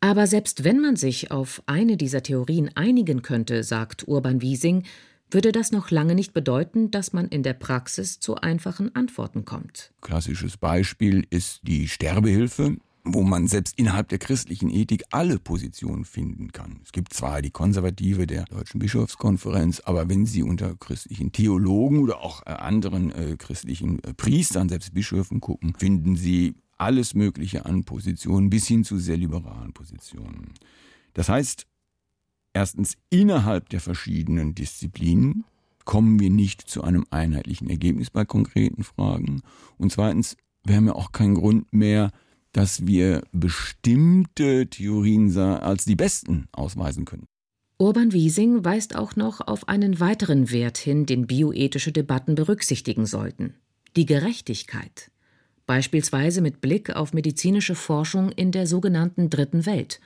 Aber 0.03 0.27
selbst 0.27 0.65
wenn 0.65 0.81
man 0.81 0.97
sich 0.97 1.31
auf 1.31 1.63
eine 1.67 1.97
dieser 1.97 2.25
Theorien 2.25 2.71
einigen 2.75 3.23
könnte, 3.23 3.63
sagt 3.63 4.09
Urban 4.09 4.43
Wiesing, 4.43 4.83
würde 5.31 5.53
das 5.53 5.71
noch 5.71 5.93
lange 5.93 6.17
nicht 6.17 6.35
bedeuten, 6.35 6.91
dass 6.91 7.13
man 7.13 7.29
in 7.29 7.45
der 7.45 7.53
Praxis 7.53 8.19
zu 8.19 8.35
einfachen 8.35 8.93
Antworten 8.97 9.45
kommt. 9.45 9.93
Klassisches 10.01 10.57
Beispiel 10.57 11.25
ist 11.31 11.61
die 11.63 11.87
Sterbehilfe, 11.87 12.79
wo 13.05 13.23
man 13.23 13.47
selbst 13.47 13.79
innerhalb 13.79 14.09
der 14.09 14.19
christlichen 14.19 14.71
Ethik 14.71 15.05
alle 15.13 15.39
Positionen 15.39 16.05
finden 16.05 16.51
kann. 16.51 16.81
Es 16.83 16.91
gibt 16.91 17.13
zwar 17.13 17.41
die 17.41 17.51
Konservative 17.53 18.27
der 18.27 18.45
Deutschen 18.47 18.81
Bischofskonferenz, 18.81 19.81
aber 19.85 20.09
wenn 20.09 20.27
Sie 20.27 20.43
unter 20.43 20.75
christlichen 20.75 21.31
Theologen 21.31 22.01
oder 22.01 22.23
auch 22.23 22.45
äh, 22.45 22.51
anderen 22.51 23.13
äh, 23.13 23.37
christlichen 23.37 24.03
äh, 24.03 24.15
Priestern, 24.15 24.69
selbst 24.69 24.95
Bischöfen 24.95 25.41
gucken, 25.41 25.75
finden 25.79 26.17
Sie 26.17 26.57
alles 26.83 27.15
Mögliche 27.15 27.65
an 27.65 27.85
Positionen 27.85 28.51
bis 28.51 28.67
hin 28.67 28.85
zu 28.85 28.99
sehr 28.99 29.17
liberalen 29.17 29.73
Positionen. 29.73 30.53
Das 31.15 31.29
heißt, 31.29 31.67
erstens 32.53 32.97
innerhalb 33.09 33.69
der 33.69 33.81
verschiedenen 33.81 34.55
Disziplinen 34.55 35.45
kommen 35.85 36.21
wir 36.21 36.31
nicht 36.31 36.63
zu 36.63 36.83
einem 36.83 37.07
einheitlichen 37.11 37.71
Ergebnis 37.71 38.11
bei 38.11 38.25
konkreten 38.25 38.83
Fragen. 38.85 39.43
Und 39.79 39.93
zweitens, 39.93 40.37
wir 40.65 40.77
haben 40.77 40.87
ja 40.87 40.95
auch 40.95 41.13
keinen 41.13 41.35
Grund 41.35 41.73
mehr, 41.73 42.11
dass 42.53 42.87
wir 42.87 43.23
bestimmte 43.33 44.67
Theorien 44.69 45.37
als 45.37 45.85
die 45.85 45.97
besten 45.97 46.49
ausweisen 46.53 47.05
können. 47.05 47.27
Urban 47.79 48.13
Wiesing 48.13 48.65
weist 48.65 48.95
auch 48.95 49.17
noch 49.17 49.41
auf 49.41 49.69
einen 49.69 49.99
weiteren 49.99 50.51
Wert 50.51 50.79
hin, 50.79 51.07
den 51.07 51.27
bioethische 51.27 51.91
Debatten 51.91 52.35
berücksichtigen 52.35 53.07
sollten. 53.07 53.55
Die 53.97 54.07
Gerechtigkeit 54.07 55.11
beispielsweise 55.67 56.41
mit 56.41 56.61
Blick 56.61 56.95
auf 56.95 57.13
medizinische 57.13 57.75
Forschung 57.75 58.31
in 58.33 58.53
der 58.53 58.67
sogenannten 58.67 59.31
Dritten 59.31 59.67
Welt, 59.67 60.01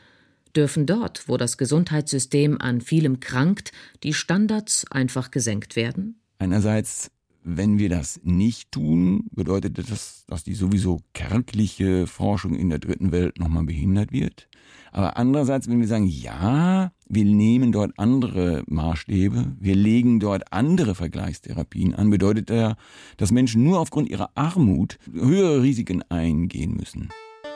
dürfen 0.54 0.86
dort, 0.86 1.28
wo 1.28 1.36
das 1.36 1.58
Gesundheitssystem 1.58 2.60
an 2.60 2.80
vielem 2.80 3.20
krankt, 3.20 3.72
die 4.02 4.14
Standards 4.14 4.86
einfach 4.90 5.30
gesenkt 5.30 5.76
werden? 5.76 6.20
Einerseits, 6.38 7.10
wenn 7.48 7.78
wir 7.78 7.88
das 7.88 8.20
nicht 8.24 8.72
tun, 8.72 9.28
bedeutet 9.30 9.78
das, 9.78 10.24
dass 10.26 10.42
die 10.42 10.54
sowieso 10.54 11.00
kärgliche 11.14 12.08
Forschung 12.08 12.56
in 12.56 12.70
der 12.70 12.80
dritten 12.80 13.12
Welt 13.12 13.38
nochmal 13.38 13.62
behindert 13.62 14.10
wird. 14.10 14.48
Aber 14.90 15.16
andererseits, 15.16 15.68
wenn 15.68 15.78
wir 15.78 15.86
sagen, 15.86 16.06
ja, 16.06 16.90
wir 17.08 17.24
nehmen 17.24 17.70
dort 17.70 17.92
andere 17.98 18.64
Maßstäbe, 18.66 19.56
wir 19.60 19.76
legen 19.76 20.18
dort 20.18 20.52
andere 20.52 20.96
Vergleichstherapien 20.96 21.94
an, 21.94 22.10
bedeutet 22.10 22.50
ja, 22.50 22.74
dass 23.16 23.30
Menschen 23.30 23.62
nur 23.62 23.78
aufgrund 23.78 24.08
ihrer 24.10 24.30
Armut 24.34 24.98
höhere 25.12 25.62
Risiken 25.62 26.02
eingehen 26.10 26.74
müssen. 26.76 27.10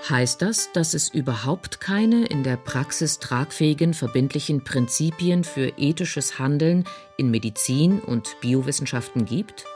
Heißt 0.09 0.41
das, 0.41 0.71
dass 0.73 0.95
es 0.95 1.13
überhaupt 1.13 1.81
keine 1.81 2.27
in 2.27 2.45
der 2.45 2.57
Praxis 2.57 3.19
tragfähigen 3.19 3.93
verbindlichen 3.93 4.63
Prinzipien 4.63 5.43
für 5.43 5.73
ethisches 5.77 6.39
Handeln 6.39 6.85
in 7.19 7.31
Medizin 7.31 7.99
und 7.99 8.37
Biowissenschaften 8.41 9.25
gibt? 9.25 9.67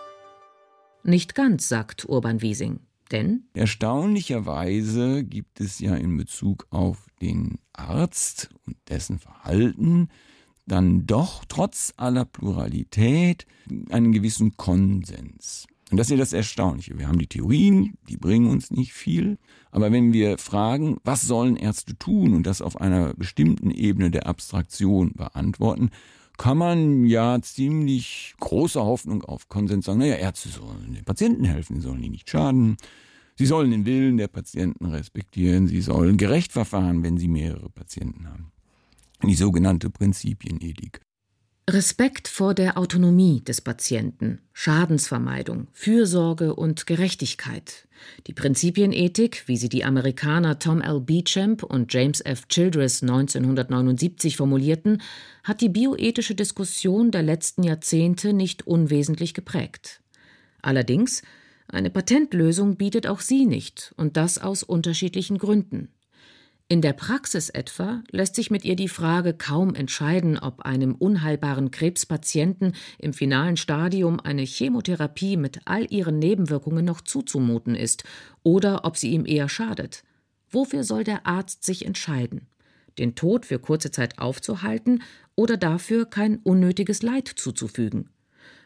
Nicht 1.05 1.35
ganz, 1.35 1.69
sagt 1.69 2.09
Urban 2.09 2.43
Wiesing. 2.43 2.81
Denn? 3.13 3.45
Erstaunlicherweise 3.53 5.25
gibt 5.25 5.61
es 5.61 5.79
ja 5.79 5.95
in 5.95 6.17
Bezug 6.17 6.67
auf 6.71 7.07
den 7.21 7.59
Arzt 7.75 8.49
und 8.67 8.77
dessen 8.89 9.19
Verhalten 9.19 10.09
dann 10.67 11.07
doch 11.07 11.45
trotz 11.45 11.93
aller 11.99 12.25
Pluralität 12.25 13.47
einen 13.91 14.13
gewissen 14.13 14.57
Konsens. 14.57 15.67
Und 15.91 15.99
das 15.99 16.07
ist 16.07 16.13
ja 16.13 16.17
das 16.17 16.33
Erstaunliche. 16.33 16.99
Wir 16.99 17.07
haben 17.07 17.19
die 17.19 17.27
Theorien, 17.27 17.99
die 18.09 18.17
bringen 18.17 18.49
uns 18.49 18.71
nicht 18.71 18.95
viel. 18.95 19.39
Aber 19.71 19.93
wenn 19.93 20.15
wir 20.15 20.39
fragen, 20.39 20.97
was 21.05 21.23
sollen 21.23 21.57
Ärzte 21.57 21.99
tun 21.99 22.35
und 22.35 22.47
das 22.47 22.63
auf 22.63 22.81
einer 22.81 23.13
bestimmten 23.15 23.71
Ebene 23.71 24.11
der 24.11 24.27
Abstraktion 24.27 25.13
beantworten, 25.13 25.91
kann 26.37 26.59
man 26.59 27.05
ja 27.07 27.41
ziemlich 27.41 28.35
große 28.41 28.83
Hoffnung 28.83 29.23
auf 29.25 29.49
Konsens 29.49 29.87
sagen, 29.87 30.01
naja, 30.01 30.17
Ärzte 30.17 30.49
sollen 30.49 30.95
den 30.95 31.05
Patienten 31.05 31.45
helfen, 31.45 31.81
sollen 31.81 32.03
ihnen 32.03 32.13
nicht 32.13 32.29
schaden. 32.29 32.77
Sie 33.37 33.47
sollen 33.47 33.71
den 33.71 33.85
Willen 33.85 34.17
der 34.17 34.29
Patienten 34.29 34.87
respektieren, 34.87 35.67
sie 35.67 35.81
sollen 35.81 36.17
gerecht 36.17 36.53
verfahren, 36.53 37.03
wenn 37.03 37.19
sie 37.19 37.29
mehrere 37.29 37.69
Patienten 37.69 38.29
haben. 38.29 38.53
Die 39.23 39.35
sogenannte 39.35 39.91
Prinzipienethik. 39.91 41.01
Respekt 41.71 42.29
vor 42.29 42.53
der 42.53 42.77
Autonomie 42.77 43.41
des 43.41 43.63
Patienten, 43.63 44.43
Schadensvermeidung, 44.53 45.69
Fürsorge 45.73 46.55
und 46.55 46.87
Gerechtigkeit. 46.87 47.89
Die 48.27 48.35
Prinzipienethik, 48.35 49.45
wie 49.47 49.57
sie 49.57 49.71
die 49.71 49.83
Amerikaner 49.83 50.59
Tom 50.59 50.83
L. 50.83 51.01
Beechamp 51.01 51.63
und 51.63 51.91
James 51.91 52.21
F. 52.21 52.49
Childress 52.49 53.03
1979 53.03 54.37
formulierten, 54.37 55.01
hat 55.43 55.63
die 55.63 55.71
bioethische 55.71 56.35
Diskussion 56.35 57.11
der 57.11 57.23
letzten 57.23 57.63
Jahrzehnte 57.63 58.35
nicht 58.35 58.67
unwesentlich 58.67 59.33
geprägt. 59.33 60.03
Allerdings, 60.61 61.23
eine 61.67 61.89
Patentlösung 61.89 62.77
bietet 62.77 63.07
auch 63.07 63.21
sie 63.21 63.47
nicht, 63.47 63.95
und 63.97 64.19
das 64.19 64.37
aus 64.37 64.65
unterschiedlichen 64.65 65.39
Gründen. 65.39 65.94
In 66.67 66.81
der 66.81 66.95
Praxis 66.95 67.51
etwa 67.51 68.03
lässt 68.11 68.37
sich 68.37 68.51
mit 68.51 68.65
ihr 68.65 68.75
die 68.75 68.89
Frage 68.89 69.35
kaum 69.35 69.75
entscheiden, 69.75 70.39
ob 70.39 70.63
einem 70.63 70.95
unheilbaren 70.95 71.71
Krebspatienten 71.71 72.73
im 72.99 73.13
finalen 73.13 73.59
Stadium 73.59 74.19
eine 74.19 74.43
Chemotherapie 74.43 75.37
mit 75.37 75.61
all 75.67 75.93
ihren 75.93 76.19
Nebenwirkungen 76.19 76.85
noch 76.85 77.03
zuzumuten 77.03 77.75
ist 77.75 78.05
oder 78.43 78.87
ob 78.87 78.97
sie 78.97 79.11
ihm 79.11 79.27
eher 79.27 79.51
schadet. 79.51 80.05
Wofür 80.49 80.85
soll 80.85 81.05
der 81.05 81.27
Arzt 81.27 81.65
sich 81.65 81.85
entscheiden? 81.85 82.47
Den 82.99 83.15
Tod 83.15 83.45
für 83.45 83.59
kurze 83.59 83.91
Zeit 83.91 84.19
aufzuhalten 84.19 85.03
oder 85.35 85.59
dafür 85.59 86.07
kein 86.07 86.39
unnötiges 86.39 87.03
Leid 87.03 87.29
zuzufügen? 87.29 88.09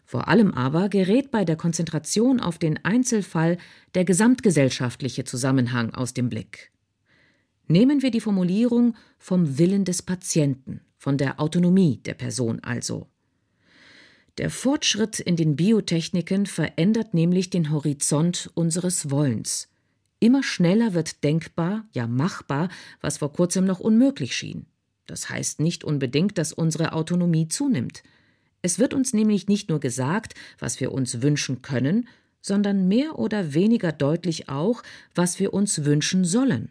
Vor 0.04 0.28
allem 0.28 0.54
aber 0.54 0.88
gerät 0.88 1.32
bei 1.32 1.44
der 1.44 1.56
Konzentration 1.56 2.38
auf 2.38 2.58
den 2.58 2.84
Einzelfall 2.84 3.58
der 3.96 4.04
gesamtgesellschaftliche 4.04 5.24
Zusammenhang 5.24 5.94
aus 5.94 6.14
dem 6.14 6.28
Blick. 6.28 6.70
Nehmen 7.68 8.02
wir 8.02 8.10
die 8.10 8.20
Formulierung 8.20 8.96
vom 9.18 9.58
Willen 9.58 9.84
des 9.84 10.02
Patienten, 10.02 10.80
von 10.96 11.18
der 11.18 11.38
Autonomie 11.38 11.98
der 11.98 12.14
Person 12.14 12.60
also. 12.60 13.08
Der 14.38 14.50
Fortschritt 14.50 15.20
in 15.20 15.36
den 15.36 15.54
Biotechniken 15.54 16.46
verändert 16.46 17.12
nämlich 17.12 17.50
den 17.50 17.70
Horizont 17.70 18.50
unseres 18.54 19.10
Wollens. 19.10 19.68
Immer 20.18 20.42
schneller 20.42 20.94
wird 20.94 21.22
denkbar, 21.22 21.86
ja 21.92 22.06
machbar, 22.06 22.70
was 23.00 23.18
vor 23.18 23.32
kurzem 23.32 23.66
noch 23.66 23.80
unmöglich 23.80 24.34
schien. 24.34 24.66
Das 25.06 25.28
heißt 25.28 25.60
nicht 25.60 25.84
unbedingt, 25.84 26.38
dass 26.38 26.52
unsere 26.52 26.92
Autonomie 26.92 27.48
zunimmt. 27.48 28.02
Es 28.62 28.78
wird 28.78 28.94
uns 28.94 29.12
nämlich 29.12 29.46
nicht 29.46 29.68
nur 29.68 29.78
gesagt, 29.78 30.34
was 30.58 30.80
wir 30.80 30.92
uns 30.92 31.20
wünschen 31.20 31.62
können, 31.62 32.08
sondern 32.40 32.88
mehr 32.88 33.18
oder 33.18 33.54
weniger 33.54 33.92
deutlich 33.92 34.48
auch, 34.48 34.82
was 35.14 35.38
wir 35.38 35.52
uns 35.52 35.84
wünschen 35.84 36.24
sollen. 36.24 36.70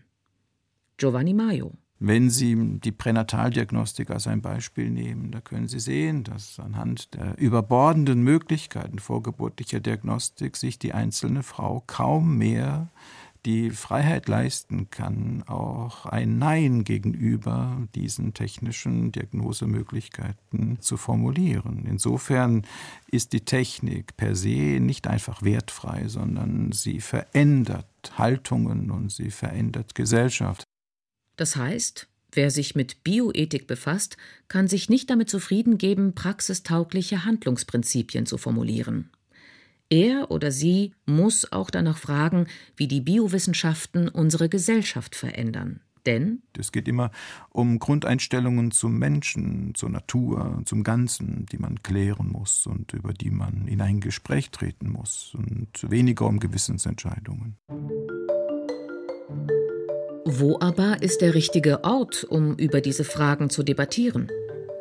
Giovanni 0.97 1.33
Maio. 1.33 1.73
Wenn 1.99 2.29
Sie 2.29 2.79
die 2.79 2.91
Pränataldiagnostik 2.91 4.11
als 4.11 4.27
ein 4.27 4.41
Beispiel 4.41 4.91
nehmen, 4.91 5.31
da 5.31 5.41
können 5.41 5.67
Sie 5.67 5.79
sehen, 5.79 6.23
dass 6.23 6.59
anhand 6.59 7.15
der 7.15 7.37
überbordenden 7.39 8.21
Möglichkeiten 8.21 8.99
vorgeburtlicher 8.99 9.79
Diagnostik 9.79 10.57
sich 10.57 10.77
die 10.77 10.93
einzelne 10.93 11.41
Frau 11.41 11.83
kaum 11.87 12.37
mehr 12.37 12.89
die 13.47 13.69
Freiheit 13.69 14.27
leisten 14.27 14.89
kann, 14.89 15.43
auch 15.47 16.05
ein 16.05 16.37
Nein 16.37 16.83
gegenüber 16.83 17.77
diesen 17.95 18.33
technischen 18.33 19.11
Diagnosemöglichkeiten 19.11 20.81
zu 20.81 20.97
formulieren. 20.97 21.85
Insofern 21.87 22.63
ist 23.09 23.33
die 23.33 23.45
Technik 23.45 24.17
per 24.17 24.35
se 24.35 24.79
nicht 24.81 25.07
einfach 25.07 25.43
wertfrei, 25.43 26.09
sondern 26.09 26.73
sie 26.73 26.99
verändert 26.99 27.87
Haltungen 28.17 28.91
und 28.91 29.11
sie 29.11 29.31
verändert 29.31 29.95
Gesellschaft. 29.95 30.65
Das 31.37 31.55
heißt, 31.55 32.07
wer 32.33 32.51
sich 32.51 32.75
mit 32.75 33.03
Bioethik 33.03 33.67
befasst, 33.67 34.17
kann 34.49 34.67
sich 34.67 34.89
nicht 34.89 35.09
damit 35.09 35.29
zufrieden 35.29 35.77
geben, 35.77 36.13
praxistaugliche 36.13 37.23
Handlungsprinzipien 37.23 38.25
zu 38.25 38.37
formulieren. 38.37 39.09
Er 39.89 40.31
oder 40.31 40.51
sie 40.51 40.93
muss 41.05 41.51
auch 41.53 41.69
danach 41.69 41.97
fragen, 41.97 42.47
wie 42.75 42.89
die 42.89 42.99
Biowissenschaften 42.99 44.09
unsere 44.09 44.49
Gesellschaft 44.49 45.15
verändern. 45.15 45.79
Denn 46.05 46.41
es 46.57 46.71
geht 46.71 46.87
immer 46.87 47.11
um 47.49 47.79
Grundeinstellungen 47.79 48.71
zum 48.71 48.97
Menschen, 48.97 49.75
zur 49.75 49.89
Natur, 49.89 50.61
zum 50.65 50.83
Ganzen, 50.83 51.45
die 51.51 51.57
man 51.57 51.83
klären 51.83 52.29
muss 52.29 52.65
und 52.65 52.93
über 52.93 53.13
die 53.13 53.29
man 53.29 53.67
in 53.67 53.81
ein 53.81 53.99
Gespräch 53.99 54.49
treten 54.51 54.89
muss 54.89 55.35
und 55.35 55.89
weniger 55.89 56.25
um 56.25 56.39
Gewissensentscheidungen. 56.39 57.57
Wo 60.29 60.57
aber 60.59 61.01
ist 61.01 61.21
der 61.21 61.35
richtige 61.35 61.85
Ort, 61.85 62.25
um 62.25 62.57
über 62.57 62.81
diese 62.81 63.05
Fragen 63.05 63.49
zu 63.49 63.63
debattieren? 63.63 64.27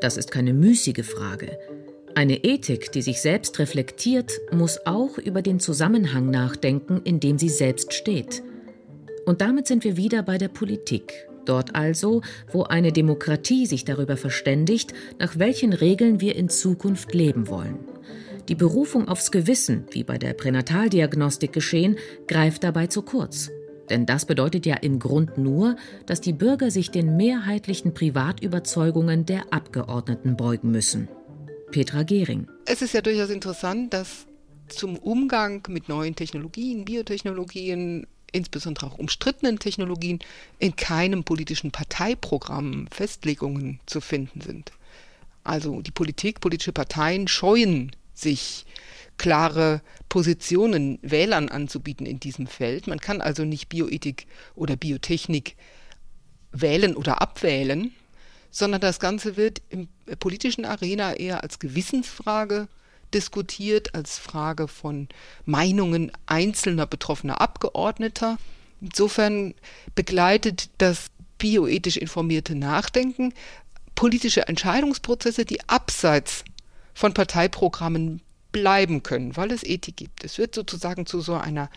Das 0.01 0.17
ist 0.17 0.33
keine 0.33 0.53
müßige 0.53 1.07
Frage. 1.07 1.57
Eine 2.17 2.43
Ethik, 2.43 2.91
die 2.91 3.01
sich 3.01 3.21
selbst 3.21 3.61
reflektiert, 3.61 4.41
muss 4.51 4.85
auch 4.87 5.19
über 5.19 5.43
den 5.43 5.61
Zusammenhang 5.61 6.31
nachdenken, 6.31 7.01
in 7.05 7.21
dem 7.21 7.39
sie 7.39 7.49
selbst 7.49 7.95
steht. 7.95 8.43
Und 9.25 9.41
damit 9.41 9.69
sind 9.69 9.85
wir 9.85 9.97
wieder 9.97 10.25
bei 10.25 10.37
der 10.37 10.49
Politik. 10.49 11.29
Dort 11.45 11.77
also, 11.77 12.23
wo 12.51 12.65
eine 12.65 12.91
Demokratie 12.91 13.67
sich 13.67 13.85
darüber 13.85 14.17
verständigt, 14.17 14.95
nach 15.21 15.39
welchen 15.39 15.73
Regeln 15.73 16.21
wir 16.21 16.35
in 16.35 16.49
Zukunft 16.49 17.15
leben 17.15 17.47
wollen. 17.47 17.79
Die 18.49 18.57
Berufung 18.57 19.07
aufs 19.07 19.31
Gewissen, 19.31 19.85
wie 19.93 20.03
bei 20.03 20.19
der 20.19 20.33
Pränataldiagnostik 20.33 21.53
geschehen, 21.53 21.99
greift 22.27 22.65
dabei 22.65 22.89
zu 22.89 23.03
kurz. 23.03 23.53
Denn 23.91 24.07
das 24.07 24.25
bedeutet 24.25 24.67
ja 24.67 24.77
im 24.77 24.99
Grund 24.99 25.39
nur, 25.39 25.77
dass 26.07 26.21
die 26.21 26.33
Bürger 26.33 26.71
sich 26.71 26.91
den 26.91 27.17
mehrheitlichen 27.17 27.95
Privatüberzeugungen 27.95 29.27
der 29.27 29.53
Abgeordneten 29.53 30.37
beugen 30.37 30.71
müssen. 30.71 31.09
Petra 31.71 32.03
Gehring. 32.03 32.49
Es 32.65 32.83
ist 32.83 32.95
ja 32.95 33.01
durchaus 33.01 33.31
interessant, 33.31 33.93
dass 33.93 34.27
zum 34.69 34.97
Umgang 34.97 35.63
mit 35.69 35.89
neuen 35.89 36.17
Technologien, 36.17 36.85
Biotechnologien, 36.85 38.07
insbesondere 38.33 38.87
auch 38.87 38.99
umstrittenen 38.99 39.59
Technologien, 39.59 40.19
in 40.59 40.77
keinem 40.77 41.25
politischen 41.25 41.71
Parteiprogramm 41.71 42.89
Festlegungen 42.91 43.81
zu 43.87 44.01
finden 44.01 44.41
sind. 44.41 44.73
Also 45.45 45.81
die 45.81 45.93
Politik, 45.93 46.41
politische 46.41 46.73
Parteien 46.73 47.29
scheuen 47.29 47.93
sich, 48.15 48.67
klare 49.19 49.83
Positionen 50.09 50.99
Wählern 51.03 51.49
anzubieten 51.49 52.07
in 52.07 52.21
diesem 52.21 52.47
Feld. 52.47 52.87
Man 52.87 53.01
kann 53.01 53.21
also 53.21 53.45
nicht 53.45 53.69
Bioethik 53.69 54.27
oder 54.55 54.77
Biotechnik 54.77 55.57
wählen 56.53 56.97
oder 56.97 57.21
abwählen, 57.21 57.93
sondern 58.51 58.81
das 58.81 59.01
Ganze 59.01 59.37
wird 59.37 59.63
im 59.69 59.89
politischen 60.19 60.65
Arena 60.65 61.15
eher 61.15 61.43
als 61.43 61.59
Gewissensfrage 61.59 62.69
diskutiert, 63.13 63.95
als 63.95 64.19
Frage 64.19 64.69
von 64.69 65.09
Meinungen 65.45 66.13
einzelner 66.27 66.87
betroffener 66.87 67.41
Abgeordneter. 67.41 68.39
Insofern 68.81 69.55
begleitet 69.95 70.71
das 70.79 71.07
bioethisch 71.39 71.97
informierte 71.97 72.55
Nachdenken 72.55 73.33
politische 73.95 74.47
Entscheidungsprozesse, 74.47 75.45
die 75.45 75.67
abseits 75.69 76.45
von 76.95 77.15
Parteiprogrammen 77.15 78.21
bleiben 78.57 79.03
können, 79.03 79.37
weil 79.37 79.53
es 79.53 79.63
Ethik 79.63 79.99
gibt. 79.99 80.25
Es 80.25 80.39
wird 80.39 80.55
sozusagen 80.55 81.05
zu 81.05 81.21
so 81.21 81.35
einer 81.35 81.69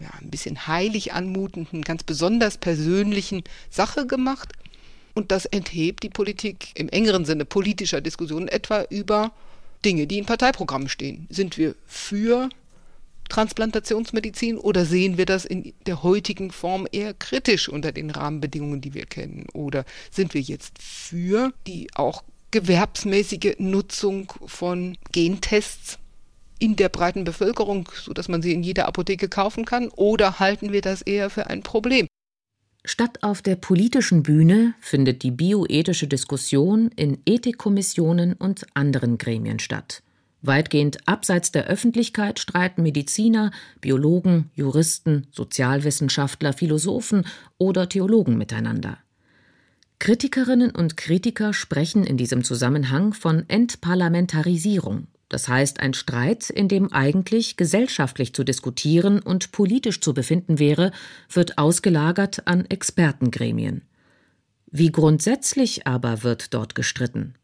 ja, 0.00 0.10
ein 0.20 0.30
bisschen 0.30 0.66
heilig 0.66 1.12
anmutenden, 1.12 1.82
ganz 1.82 2.02
besonders 2.02 2.58
persönlichen 2.58 3.44
Sache 3.70 4.04
gemacht. 4.04 4.52
Und 5.14 5.30
das 5.30 5.46
enthebt 5.46 6.02
die 6.02 6.08
Politik 6.08 6.70
im 6.74 6.88
engeren 6.88 7.24
Sinne 7.24 7.44
politischer 7.44 8.00
Diskussionen 8.00 8.48
etwa 8.48 8.82
über 8.90 9.30
Dinge, 9.84 10.08
die 10.08 10.18
in 10.18 10.26
Parteiprogrammen 10.26 10.88
stehen. 10.88 11.28
Sind 11.30 11.56
wir 11.56 11.76
für 11.86 12.48
Transplantationsmedizin 13.28 14.58
oder 14.58 14.84
sehen 14.84 15.18
wir 15.18 15.26
das 15.26 15.44
in 15.44 15.72
der 15.86 16.02
heutigen 16.02 16.50
Form 16.50 16.88
eher 16.90 17.14
kritisch 17.14 17.68
unter 17.68 17.92
den 17.92 18.10
Rahmenbedingungen, 18.10 18.80
die 18.80 18.94
wir 18.94 19.06
kennen? 19.06 19.46
Oder 19.52 19.84
sind 20.10 20.34
wir 20.34 20.40
jetzt 20.40 20.82
für 20.82 21.52
die 21.68 21.88
auch 21.94 22.24
gewerbsmäßige 22.50 23.54
Nutzung 23.58 24.32
von 24.46 24.98
Gentests 25.12 25.98
in 26.58 26.76
der 26.76 26.88
breiten 26.88 27.24
Bevölkerung, 27.24 27.88
sodass 27.94 28.28
man 28.28 28.42
sie 28.42 28.52
in 28.52 28.62
jeder 28.62 28.86
Apotheke 28.86 29.28
kaufen 29.28 29.64
kann? 29.64 29.88
Oder 29.88 30.38
halten 30.38 30.72
wir 30.72 30.80
das 30.80 31.02
eher 31.02 31.30
für 31.30 31.48
ein 31.48 31.62
Problem? 31.62 32.06
Statt 32.84 33.22
auf 33.22 33.42
der 33.42 33.56
politischen 33.56 34.22
Bühne 34.22 34.74
findet 34.80 35.22
die 35.22 35.30
bioethische 35.30 36.06
Diskussion 36.06 36.90
in 36.96 37.18
Ethikkommissionen 37.26 38.32
und 38.32 38.66
anderen 38.74 39.18
Gremien 39.18 39.58
statt. 39.58 40.02
Weitgehend 40.40 41.06
abseits 41.06 41.50
der 41.50 41.66
Öffentlichkeit 41.66 42.38
streiten 42.38 42.82
Mediziner, 42.82 43.50
Biologen, 43.80 44.50
Juristen, 44.54 45.26
Sozialwissenschaftler, 45.32 46.52
Philosophen 46.52 47.26
oder 47.58 47.88
Theologen 47.88 48.38
miteinander. 48.38 48.98
Kritikerinnen 49.98 50.70
und 50.70 50.96
Kritiker 50.96 51.52
sprechen 51.52 52.04
in 52.04 52.16
diesem 52.16 52.44
Zusammenhang 52.44 53.14
von 53.14 53.48
Entparlamentarisierung 53.48 55.08
das 55.28 55.48
heißt, 55.48 55.80
ein 55.80 55.94
Streit, 55.94 56.48
in 56.50 56.68
dem 56.68 56.92
eigentlich 56.92 57.56
gesellschaftlich 57.56 58.34
zu 58.34 58.44
diskutieren 58.44 59.20
und 59.20 59.52
politisch 59.52 60.00
zu 60.00 60.14
befinden 60.14 60.58
wäre, 60.58 60.92
wird 61.30 61.58
ausgelagert 61.58 62.46
an 62.46 62.64
Expertengremien. 62.66 63.82
Wie 64.70 64.92
grundsätzlich 64.92 65.86
aber 65.86 66.22
wird 66.22 66.54
dort 66.54 66.74
gestritten? 66.74 67.34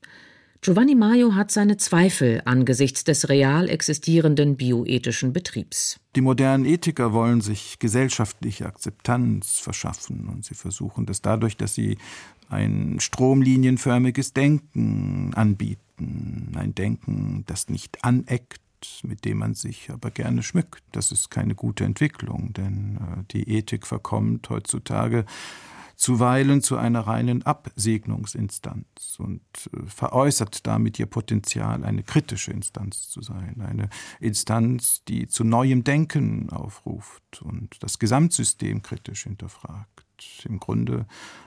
Giovanni 0.64 0.94
Maio 0.94 1.34
hat 1.34 1.50
seine 1.50 1.76
Zweifel 1.76 2.40
angesichts 2.46 3.04
des 3.04 3.28
real 3.28 3.68
existierenden 3.68 4.56
bioethischen 4.56 5.34
Betriebs. 5.34 6.00
Die 6.16 6.22
modernen 6.22 6.64
Ethiker 6.64 7.12
wollen 7.12 7.42
sich 7.42 7.78
gesellschaftliche 7.78 8.64
Akzeptanz 8.64 9.58
verschaffen 9.58 10.26
und 10.26 10.46
sie 10.46 10.54
versuchen 10.54 11.04
das 11.04 11.20
dadurch, 11.20 11.58
dass 11.58 11.74
sie 11.74 11.98
ein 12.48 12.96
stromlinienförmiges 12.98 14.32
Denken 14.32 15.34
anbieten, 15.34 15.83
ein 15.98 16.74
Denken, 16.74 17.44
das 17.46 17.68
nicht 17.68 18.04
aneckt, 18.04 18.60
mit 19.02 19.24
dem 19.24 19.38
man 19.38 19.54
sich 19.54 19.90
aber 19.90 20.10
gerne 20.10 20.42
schmückt. 20.42 20.82
Das 20.92 21.12
ist 21.12 21.30
keine 21.30 21.54
gute 21.54 21.84
Entwicklung, 21.84 22.52
denn 22.52 22.96
äh, 22.96 23.22
die 23.30 23.48
Ethik 23.48 23.86
verkommt 23.86 24.50
heutzutage 24.50 25.24
zuweilen 25.96 26.60
zu 26.60 26.76
einer 26.76 27.00
reinen 27.00 27.42
Absegnungsinstanz 27.42 29.16
und 29.18 29.40
äh, 29.72 29.86
veräußert 29.86 30.66
damit 30.66 30.98
ihr 30.98 31.06
Potenzial, 31.06 31.84
eine 31.84 32.02
kritische 32.02 32.50
Instanz 32.50 33.08
zu 33.08 33.22
sein, 33.22 33.60
eine 33.60 33.88
Instanz, 34.20 35.02
die 35.06 35.28
zu 35.28 35.44
neuem 35.44 35.84
Denken 35.84 36.50
aufruft 36.50 37.42
und 37.42 37.82
das 37.82 37.98
Gesamtsystem 37.98 38.82
kritisch 38.82 39.24
hinterfragt. 39.24 40.03
Im 40.44 40.60
Grunde 40.60 41.06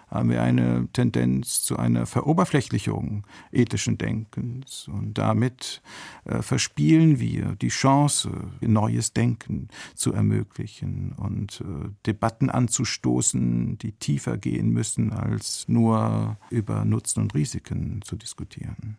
haben 0.10 0.30
wir 0.30 0.42
eine 0.42 0.88
Tendenz 0.94 1.64
zu 1.64 1.78
einer 1.78 2.06
Veroberflächlichung 2.06 3.28
ethischen 3.52 3.98
Denkens 3.98 4.88
und 4.88 5.18
damit 5.18 5.82
äh, 6.26 6.42
verspielen 6.42 7.20
wir 7.20 7.56
die 7.56 7.68
Chance, 7.68 8.32
neues 8.62 9.14
Denken 9.14 9.68
zu 9.96 10.14
ermöglichen 10.14 11.12
und 11.12 11.62
äh, 11.62 11.90
Debatten 12.06 12.50
anzustoßen, 12.50 13.78
die 13.80 13.92
tiefer 13.92 14.38
gehen 14.38 14.70
müssen, 14.70 15.12
als 15.12 15.68
nur 15.68 16.38
über 16.50 16.86
Nutzen 16.86 17.24
und 17.24 17.36
Risiken 17.36 18.02
zu 18.04 18.16
diskutieren. 18.16 18.98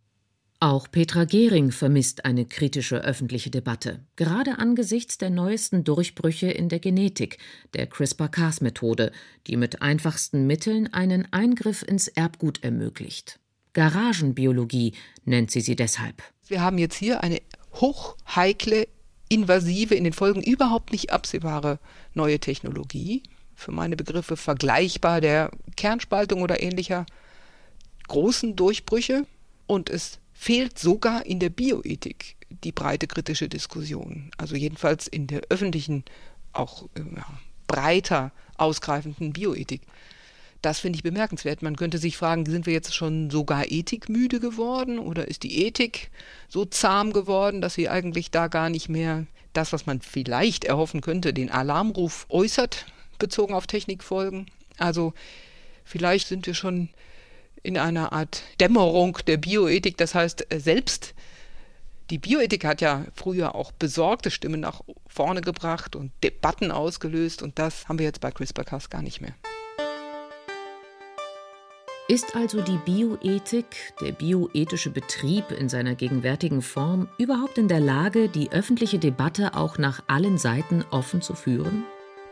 Auch 0.60 0.90
Petra 0.90 1.24
Gehring 1.24 1.70
vermisst 1.70 2.24
eine 2.24 2.44
kritische 2.44 2.96
öffentliche 2.96 3.48
Debatte, 3.48 4.00
gerade 4.16 4.58
angesichts 4.58 5.16
der 5.16 5.30
neuesten 5.30 5.84
Durchbrüche 5.84 6.50
in 6.50 6.68
der 6.68 6.80
Genetik, 6.80 7.38
der 7.74 7.86
CRISPR-Cas-Methode, 7.86 9.12
die 9.46 9.56
mit 9.56 9.82
einfachsten 9.82 10.48
Mitteln 10.48 10.92
einen 10.92 11.32
Eingriff 11.32 11.84
ins 11.84 12.08
Erbgut 12.08 12.64
ermöglicht. 12.64 13.38
Garagenbiologie 13.72 14.94
nennt 15.24 15.52
sie 15.52 15.60
sie 15.60 15.76
deshalb. 15.76 16.24
Wir 16.48 16.60
haben 16.60 16.78
jetzt 16.78 16.96
hier 16.96 17.22
eine 17.22 17.40
hochheikle, 17.74 18.88
invasive, 19.28 19.94
in 19.94 20.02
den 20.02 20.12
Folgen 20.12 20.42
überhaupt 20.42 20.90
nicht 20.90 21.12
absehbare 21.12 21.78
neue 22.14 22.40
Technologie, 22.40 23.22
für 23.54 23.70
meine 23.70 23.94
Begriffe 23.94 24.36
vergleichbar 24.36 25.20
der 25.20 25.52
Kernspaltung 25.76 26.42
oder 26.42 26.60
ähnlicher 26.60 27.06
großen 28.08 28.56
Durchbrüche 28.56 29.24
und 29.68 29.88
es 29.88 30.18
fehlt 30.38 30.78
sogar 30.78 31.26
in 31.26 31.40
der 31.40 31.50
Bioethik 31.50 32.36
die 32.62 32.70
breite 32.70 33.08
kritische 33.08 33.48
Diskussion. 33.48 34.30
Also 34.36 34.54
jedenfalls 34.54 35.08
in 35.08 35.26
der 35.26 35.42
öffentlichen, 35.48 36.04
auch 36.52 36.84
äh, 36.94 37.00
ja, 37.16 37.26
breiter 37.66 38.30
ausgreifenden 38.56 39.32
Bioethik. 39.32 39.82
Das 40.62 40.78
finde 40.78 40.96
ich 40.96 41.02
bemerkenswert. 41.02 41.62
Man 41.62 41.74
könnte 41.74 41.98
sich 41.98 42.16
fragen, 42.16 42.46
sind 42.46 42.66
wir 42.66 42.72
jetzt 42.72 42.94
schon 42.94 43.30
sogar 43.30 43.70
ethikmüde 43.70 44.38
geworden 44.38 45.00
oder 45.00 45.26
ist 45.26 45.42
die 45.42 45.64
Ethik 45.66 46.10
so 46.48 46.64
zahm 46.64 47.12
geworden, 47.12 47.60
dass 47.60 47.74
sie 47.74 47.88
eigentlich 47.88 48.30
da 48.30 48.46
gar 48.46 48.70
nicht 48.70 48.88
mehr 48.88 49.26
das, 49.54 49.72
was 49.72 49.86
man 49.86 50.00
vielleicht 50.00 50.64
erhoffen 50.64 51.00
könnte, 51.00 51.34
den 51.34 51.50
Alarmruf 51.50 52.26
äußert, 52.28 52.86
bezogen 53.18 53.54
auf 53.54 53.66
Technikfolgen? 53.66 54.46
Also 54.78 55.14
vielleicht 55.84 56.28
sind 56.28 56.46
wir 56.46 56.54
schon 56.54 56.90
in 57.62 57.78
einer 57.78 58.12
Art 58.12 58.42
Dämmerung 58.60 59.18
der 59.26 59.36
Bioethik. 59.36 59.96
Das 59.96 60.14
heißt, 60.14 60.52
äh, 60.52 60.60
selbst 60.60 61.14
die 62.10 62.18
Bioethik 62.18 62.64
hat 62.64 62.80
ja 62.80 63.04
früher 63.14 63.54
auch 63.54 63.72
besorgte 63.72 64.30
Stimmen 64.30 64.60
nach 64.60 64.80
vorne 65.06 65.42
gebracht 65.42 65.94
und 65.94 66.10
Debatten 66.24 66.70
ausgelöst 66.70 67.42
und 67.42 67.58
das 67.58 67.88
haben 67.88 67.98
wir 67.98 68.06
jetzt 68.06 68.20
bei 68.20 68.30
CRISPR-Cas 68.30 68.88
gar 68.88 69.02
nicht 69.02 69.20
mehr. 69.20 69.34
Ist 72.10 72.34
also 72.34 72.62
die 72.62 72.78
Bioethik, 72.86 73.66
der 74.00 74.12
bioethische 74.12 74.88
Betrieb 74.88 75.50
in 75.50 75.68
seiner 75.68 75.94
gegenwärtigen 75.94 76.62
Form 76.62 77.06
überhaupt 77.18 77.58
in 77.58 77.68
der 77.68 77.80
Lage, 77.80 78.30
die 78.30 78.50
öffentliche 78.50 78.98
Debatte 78.98 79.54
auch 79.54 79.76
nach 79.76 80.02
allen 80.06 80.38
Seiten 80.38 80.86
offen 80.90 81.20
zu 81.20 81.34
führen? 81.34 81.84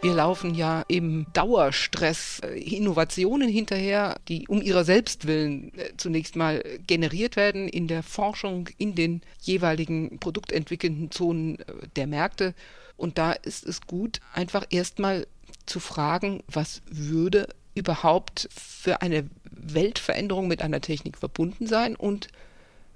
Wir 0.03 0.15
laufen 0.15 0.55
ja 0.55 0.85
im 0.89 1.27
Dauerstress 1.33 2.41
äh, 2.41 2.59
Innovationen 2.59 3.49
hinterher, 3.49 4.21
die 4.29 4.47
um 4.47 4.61
ihrer 4.61 4.85
selbst 4.85 5.27
willen 5.27 5.73
äh, 5.79 5.97
zunächst 5.97 6.37
mal 6.37 6.63
generiert 6.87 7.37
werden 7.37 7.67
in 7.67 7.89
der 7.89 8.03
Forschung, 8.03 8.69
in 8.77 8.95
den 8.95 9.23
jeweiligen 9.41 10.19
produktentwickelnden 10.19 11.11
Zonen 11.11 11.59
äh, 11.61 11.65
der 11.97 12.07
Märkte. 12.07 12.55
Und 12.97 13.19
da 13.19 13.33
ist 13.33 13.67
es 13.67 13.81
gut, 13.81 14.21
einfach 14.33 14.67
erstmal 14.71 15.27
zu 15.65 15.81
fragen, 15.81 16.43
was 16.47 16.83
würde 16.91 17.49
überhaupt 17.75 18.49
für 18.55 19.03
eine 19.03 19.29
Weltveränderung 19.51 20.47
mit 20.47 20.63
einer 20.63 20.81
Technik 20.81 21.19
verbunden 21.19 21.67
sein 21.67 21.97
und 21.97 22.29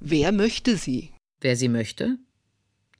wer 0.00 0.32
möchte 0.32 0.76
sie? 0.76 1.10
Wer 1.40 1.56
sie 1.56 1.68
möchte? 1.68 2.18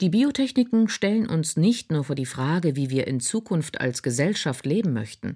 Die 0.00 0.08
Biotechniken 0.08 0.88
stellen 0.88 1.28
uns 1.28 1.58
nicht 1.58 1.92
nur 1.92 2.04
vor 2.04 2.16
die 2.16 2.24
Frage, 2.24 2.74
wie 2.74 2.88
wir 2.88 3.06
in 3.06 3.20
Zukunft 3.20 3.82
als 3.82 4.02
Gesellschaft 4.02 4.64
leben 4.64 4.94
möchten, 4.94 5.34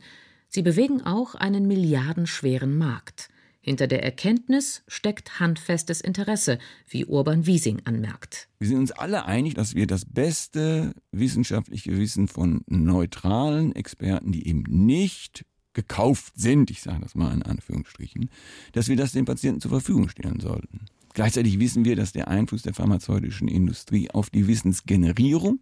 sie 0.49 0.63
bewegen 0.63 1.03
auch 1.03 1.35
einen 1.35 1.69
milliardenschweren 1.69 2.79
Markt. 2.79 3.29
Hinter 3.61 3.87
der 3.87 4.03
Erkenntnis 4.03 4.83
steckt 4.89 5.39
handfestes 5.39 6.01
Interesse, 6.01 6.59
wie 6.89 7.05
Urban 7.05 7.45
Wiesing 7.45 7.83
anmerkt. 7.85 8.49
Wir 8.59 8.69
sind 8.69 8.79
uns 8.79 8.93
alle 8.93 9.27
einig, 9.27 9.53
dass 9.53 9.75
wir 9.75 9.87
das 9.87 10.07
beste 10.07 10.95
wissenschaftliche 11.13 11.99
Wissen 11.99 12.27
von 12.27 12.63
neutralen 12.67 13.77
Experten, 13.77 14.33
die 14.33 14.49
eben 14.49 14.63
nicht 14.63 15.45
gekauft 15.75 16.35
sind, 16.37 16.71
ich 16.71 16.81
sage 16.81 17.01
das 17.03 17.15
mal 17.15 17.35
in 17.35 17.43
Anführungsstrichen, 17.43 18.31
dass 18.73 18.89
wir 18.89 18.97
das 18.97 19.13
den 19.13 19.27
Patienten 19.27 19.61
zur 19.61 19.71
Verfügung 19.71 20.09
stellen 20.09 20.41
sollten. 20.41 20.84
Gleichzeitig 21.15 21.61
wissen 21.61 21.85
wir, 21.85 21.95
dass 21.95 22.13
der 22.13 22.29
Einfluss 22.29 22.63
der 22.63 22.75
pharmazeutischen 22.75 23.47
Industrie 23.47 24.11
auf 24.11 24.31
die 24.31 24.49
Wissensgenerierung 24.49 25.61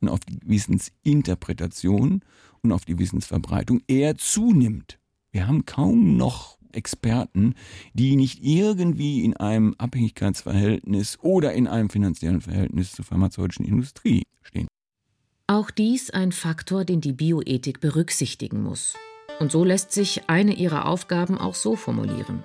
und 0.00 0.08
auf 0.08 0.20
die 0.20 0.38
Wissensinterpretation 0.42 2.22
und 2.62 2.72
auf 2.72 2.86
die 2.86 2.98
Wissensverbreitung 2.98 3.82
eher 3.86 4.16
zunimmt. 4.16 4.98
Wir 5.32 5.46
haben 5.46 5.66
kaum 5.66 6.16
noch 6.16 6.56
Experten, 6.72 7.54
die 7.92 8.16
nicht 8.16 8.42
irgendwie 8.42 9.22
in 9.22 9.36
einem 9.36 9.74
Abhängigkeitsverhältnis 9.76 11.18
oder 11.20 11.52
in 11.52 11.66
einem 11.66 11.90
finanziellen 11.90 12.40
Verhältnis 12.40 12.92
zur 12.92 13.04
pharmazeutischen 13.04 13.66
Industrie 13.66 14.22
stehen. 14.42 14.66
Auch 15.46 15.70
dies 15.70 16.10
ein 16.10 16.32
Faktor, 16.32 16.86
den 16.86 17.02
die 17.02 17.12
Bioethik 17.12 17.80
berücksichtigen 17.80 18.62
muss. 18.62 18.94
Und 19.40 19.52
so 19.52 19.62
lässt 19.62 19.92
sich 19.92 20.28
eine 20.28 20.54
ihrer 20.54 20.86
Aufgaben 20.86 21.36
auch 21.36 21.54
so 21.54 21.76
formulieren 21.76 22.42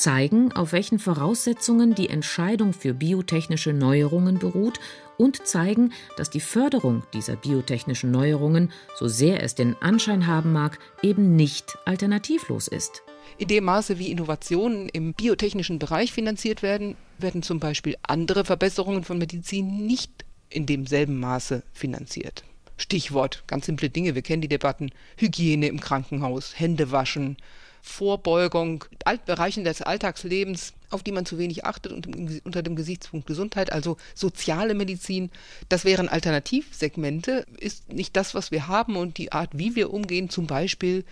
zeigen, 0.00 0.52
auf 0.52 0.72
welchen 0.72 0.98
Voraussetzungen 0.98 1.94
die 1.94 2.08
Entscheidung 2.08 2.72
für 2.72 2.94
biotechnische 2.94 3.72
Neuerungen 3.72 4.38
beruht 4.38 4.80
und 5.16 5.46
zeigen, 5.46 5.92
dass 6.16 6.30
die 6.30 6.40
Förderung 6.40 7.02
dieser 7.12 7.36
biotechnischen 7.36 8.10
Neuerungen, 8.10 8.72
so 8.96 9.06
sehr 9.06 9.42
es 9.42 9.54
den 9.54 9.76
Anschein 9.80 10.26
haben 10.26 10.52
mag, 10.52 10.78
eben 11.02 11.36
nicht 11.36 11.76
alternativlos 11.84 12.68
ist. 12.68 13.02
In 13.36 13.48
dem 13.48 13.64
Maße, 13.64 13.98
wie 13.98 14.10
Innovationen 14.10 14.88
im 14.88 15.12
biotechnischen 15.12 15.78
Bereich 15.78 16.12
finanziert 16.12 16.62
werden, 16.62 16.96
werden 17.18 17.42
zum 17.42 17.60
Beispiel 17.60 17.96
andere 18.02 18.44
Verbesserungen 18.44 19.04
von 19.04 19.18
Medizin 19.18 19.86
nicht 19.86 20.24
in 20.48 20.66
demselben 20.66 21.20
Maße 21.20 21.62
finanziert. 21.72 22.44
Stichwort, 22.76 23.44
ganz 23.46 23.66
simple 23.66 23.90
Dinge, 23.90 24.14
wir 24.14 24.22
kennen 24.22 24.42
die 24.42 24.48
Debatten, 24.48 24.90
Hygiene 25.16 25.68
im 25.68 25.80
Krankenhaus, 25.80 26.58
Hände 26.58 26.90
waschen, 26.90 27.36
Vorbeugung, 27.82 28.84
Altbereichen 29.04 29.64
des 29.64 29.82
Alltagslebens, 29.82 30.74
auf 30.90 31.02
die 31.02 31.12
man 31.12 31.26
zu 31.26 31.38
wenig 31.38 31.64
achtet 31.64 31.92
und 31.92 32.06
unter 32.44 32.62
dem 32.62 32.76
Gesichtspunkt 32.76 33.26
Gesundheit, 33.26 33.72
also 33.72 33.96
soziale 34.14 34.74
Medizin, 34.74 35.30
das 35.68 35.84
wären 35.84 36.08
Alternativsegmente, 36.08 37.46
ist 37.58 37.92
nicht 37.92 38.16
das, 38.16 38.34
was 38.34 38.50
wir 38.50 38.68
haben 38.68 38.96
und 38.96 39.18
die 39.18 39.32
Art, 39.32 39.50
wie 39.52 39.76
wir 39.76 39.92
umgehen, 39.92 40.30
zum 40.30 40.46
Beispiel 40.46 41.04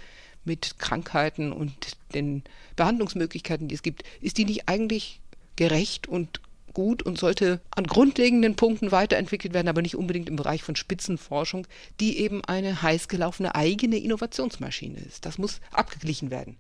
mit 0.45 0.79
Krankheiten 0.79 1.53
und 1.53 1.97
den 2.15 2.43
Behandlungsmöglichkeiten, 2.77 3.69
die 3.69 3.75
es 3.75 3.83
gibt, 3.83 4.03
ist 4.21 4.39
die 4.39 4.45
nicht 4.45 4.69
eigentlich 4.69 5.21
gerecht 5.57 6.07
und 6.07 6.41
gut 6.79 7.03
und 7.03 7.19
sollte 7.19 7.61
an 7.75 7.89
grundlegenden 7.89 8.55
Punkten 8.55 8.93
weiterentwickelt 8.93 9.53
werden, 9.53 9.67
aber 9.67 9.83
nicht 9.83 9.97
unbedingt 9.97 10.29
im 10.29 10.37
Bereich 10.37 10.63
von 10.63 10.77
Spitzenforschung, 10.77 11.67
die 11.99 12.19
eben 12.19 12.45
eine 12.45 12.83
heiß 12.83 13.09
gelaufene 13.09 13.57
eigene 13.57 13.99
Innovationsmaschine 13.99 15.01
ist. 15.01 15.27
Das 15.27 15.39
muss 15.39 15.61
abgeglichen 15.73 16.31
werden. 16.31 16.57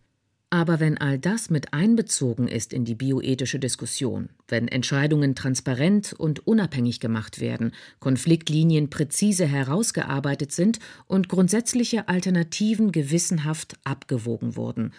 Aber 0.51 0.81
wenn 0.81 0.99
all 0.99 1.21
das 1.21 1.51
mit 1.51 1.73
einbezogen 1.73 2.49
ist 2.49 2.73
in 2.73 2.85
die 2.85 2.97
bioethische 2.97 3.61
Diskussion, 3.61 4.31
wenn 4.49 4.67
Entscheidungen 4.67 5.37
transparent 5.37 6.15
und 6.15 6.45
unabhängig 6.49 6.99
gemacht 6.99 7.39
werden, 7.39 7.71
Konfliktlinien 8.01 8.91
präzise 8.91 9.47
herausgearbeitet 9.47 10.51
sind 10.51 10.81
und 11.07 11.29
grundsätzliche 11.29 12.09
Alternativen 12.09 12.91
gewissenhaft 12.91 13.77
abgewogen 13.85 14.57
wurden, 14.57 14.95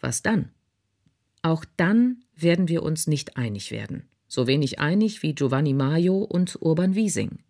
was 0.00 0.22
dann? 0.22 0.50
Auch 1.42 1.64
dann 1.76 2.22
werden 2.36 2.68
wir 2.68 2.84
uns 2.84 3.08
nicht 3.08 3.36
einig 3.36 3.72
werden 3.72 4.04
so 4.30 4.46
wenig 4.46 4.78
einig 4.78 5.22
wie 5.22 5.34
Giovanni 5.34 5.74
Maio 5.74 6.18
und 6.18 6.56
Urban 6.62 6.94
Wiesing. 6.94 7.40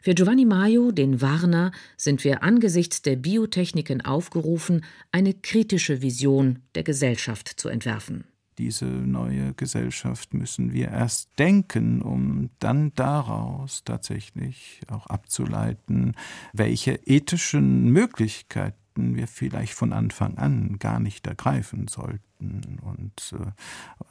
Für 0.00 0.14
Giovanni 0.14 0.44
Maio, 0.44 0.92
den 0.92 1.20
Warner, 1.20 1.72
sind 1.96 2.24
wir 2.24 2.42
angesichts 2.42 3.02
der 3.02 3.16
Biotechniken 3.16 4.02
aufgerufen, 4.02 4.84
eine 5.12 5.34
kritische 5.34 6.02
Vision 6.02 6.60
der 6.74 6.84
Gesellschaft 6.84 7.48
zu 7.48 7.68
entwerfen. 7.68 8.24
Diese 8.58 8.84
neue 8.84 9.54
Gesellschaft 9.54 10.32
müssen 10.32 10.72
wir 10.72 10.88
erst 10.88 11.30
denken, 11.38 12.02
um 12.02 12.50
dann 12.60 12.92
daraus 12.94 13.82
tatsächlich 13.82 14.82
auch 14.88 15.06
abzuleiten, 15.06 16.12
welche 16.52 16.92
ethischen 17.06 17.90
Möglichkeiten 17.90 18.83
hätten 18.94 19.16
wir 19.16 19.26
vielleicht 19.26 19.74
von 19.74 19.92
Anfang 19.92 20.38
an 20.38 20.78
gar 20.78 21.00
nicht 21.00 21.26
ergreifen 21.26 21.88
sollten 21.88 22.78
und 22.82 23.34
äh, 23.40 23.50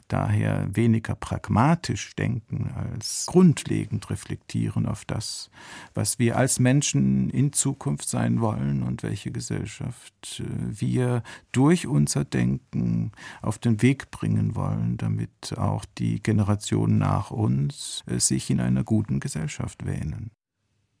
daher 0.08 0.68
weniger 0.74 1.14
pragmatisch 1.14 2.14
denken 2.16 2.70
als 2.74 3.24
grundlegend 3.26 4.10
reflektieren 4.10 4.86
auf 4.86 5.06
das, 5.06 5.50
was 5.94 6.18
wir 6.18 6.36
als 6.36 6.58
Menschen 6.58 7.30
in 7.30 7.52
Zukunft 7.52 8.08
sein 8.08 8.40
wollen 8.40 8.82
und 8.82 9.02
welche 9.02 9.30
Gesellschaft 9.30 10.40
äh, 10.40 10.44
wir 10.80 11.22
durch 11.52 11.86
unser 11.86 12.24
Denken 12.24 13.12
auf 13.40 13.58
den 13.58 13.80
Weg 13.80 14.10
bringen 14.10 14.54
wollen, 14.54 14.98
damit 14.98 15.56
auch 15.56 15.86
die 15.96 16.22
Generationen 16.22 16.98
nach 16.98 17.30
uns 17.30 18.04
äh, 18.06 18.18
sich 18.18 18.50
in 18.50 18.60
einer 18.60 18.84
guten 18.84 19.18
Gesellschaft 19.18 19.86
wähnen. 19.86 20.30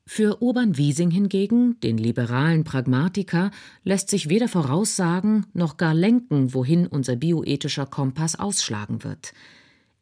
Für 0.06 0.42
Urban 0.42 0.76
Wiesing 0.76 1.10
hingegen, 1.10 1.80
den 1.80 1.96
liberalen 1.96 2.64
Pragmatiker, 2.64 3.50
lässt 3.84 4.10
sich 4.10 4.28
weder 4.28 4.48
voraussagen 4.48 5.46
noch 5.54 5.78
gar 5.78 5.94
lenken, 5.94 6.52
wohin 6.52 6.86
unser 6.86 7.16
bioethischer 7.16 7.86
Kompass 7.86 8.38
ausschlagen 8.38 9.02
wird. 9.02 9.32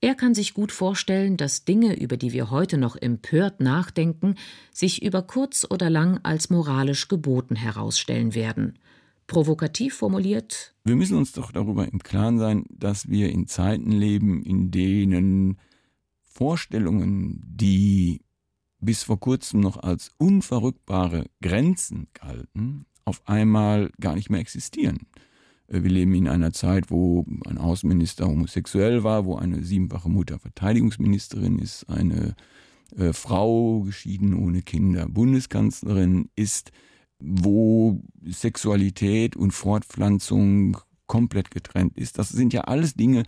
Er 0.00 0.16
kann 0.16 0.34
sich 0.34 0.54
gut 0.54 0.72
vorstellen, 0.72 1.36
dass 1.36 1.64
Dinge, 1.64 1.94
über 2.00 2.16
die 2.16 2.32
wir 2.32 2.50
heute 2.50 2.76
noch 2.76 2.96
empört 2.96 3.60
nachdenken, 3.60 4.34
sich 4.72 5.00
über 5.04 5.22
kurz 5.22 5.64
oder 5.70 5.88
lang 5.88 6.18
als 6.24 6.50
moralisch 6.50 7.06
geboten 7.06 7.54
herausstellen 7.54 8.34
werden. 8.34 8.80
Provokativ 9.28 9.94
formuliert 9.94 10.74
Wir 10.82 10.96
müssen 10.96 11.16
uns 11.16 11.30
doch 11.30 11.52
darüber 11.52 11.86
im 11.86 12.00
Klaren 12.00 12.40
sein, 12.40 12.64
dass 12.70 13.08
wir 13.08 13.30
in 13.30 13.46
Zeiten 13.46 13.92
leben, 13.92 14.42
in 14.42 14.72
denen 14.72 15.58
Vorstellungen, 16.20 17.40
die 17.46 18.21
bis 18.82 19.04
vor 19.04 19.18
kurzem 19.20 19.60
noch 19.60 19.82
als 19.82 20.10
unverrückbare 20.18 21.26
Grenzen 21.40 22.08
galten, 22.14 22.84
auf 23.04 23.22
einmal 23.26 23.90
gar 24.00 24.16
nicht 24.16 24.28
mehr 24.28 24.40
existieren. 24.40 25.06
Äh, 25.68 25.82
wir 25.84 25.90
leben 25.90 26.14
in 26.14 26.28
einer 26.28 26.52
Zeit, 26.52 26.90
wo 26.90 27.24
ein 27.46 27.58
Außenminister 27.58 28.26
homosexuell 28.26 29.04
war, 29.04 29.24
wo 29.24 29.36
eine 29.36 29.62
siebenfache 29.62 30.10
Mutter 30.10 30.38
Verteidigungsministerin 30.38 31.58
ist, 31.58 31.88
eine 31.88 32.34
äh, 32.96 33.12
Frau, 33.12 33.80
geschieden 33.82 34.34
ohne 34.34 34.62
Kinder, 34.62 35.08
Bundeskanzlerin 35.08 36.28
ist, 36.34 36.72
wo 37.20 38.02
Sexualität 38.24 39.36
und 39.36 39.52
Fortpflanzung 39.52 40.76
komplett 41.06 41.52
getrennt 41.52 41.96
ist. 41.96 42.18
Das 42.18 42.30
sind 42.30 42.52
ja 42.52 42.62
alles 42.62 42.94
Dinge, 42.94 43.22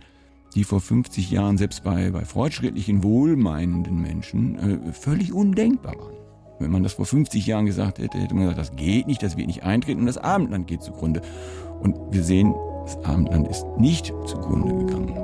die 0.55 0.63
vor 0.63 0.79
50 0.79 1.29
Jahren 1.29 1.57
selbst 1.57 1.83
bei, 1.83 2.09
bei 2.11 2.23
fortschrittlichen, 2.23 3.03
wohlmeinenden 3.03 4.01
Menschen 4.01 4.87
äh, 4.87 4.93
völlig 4.93 5.33
undenkbar 5.33 5.95
waren. 5.97 6.15
Wenn 6.59 6.71
man 6.71 6.83
das 6.83 6.93
vor 6.93 7.05
50 7.05 7.45
Jahren 7.45 7.65
gesagt 7.65 7.99
hätte, 7.99 8.17
hätte 8.17 8.33
man 8.33 8.45
gesagt, 8.45 8.59
das 8.59 8.75
geht 8.77 9.07
nicht, 9.07 9.21
das 9.21 9.35
wird 9.35 9.47
nicht 9.47 9.63
eintreten 9.63 9.99
und 9.99 10.07
das 10.07 10.17
Abendland 10.17 10.67
geht 10.67 10.81
zugrunde. 10.81 11.21
Und 11.81 11.97
wir 12.11 12.23
sehen, 12.23 12.55
das 12.85 12.97
Abendland 13.03 13.49
ist 13.49 13.65
nicht 13.77 14.13
zugrunde 14.25 14.73
gegangen. 14.85 15.15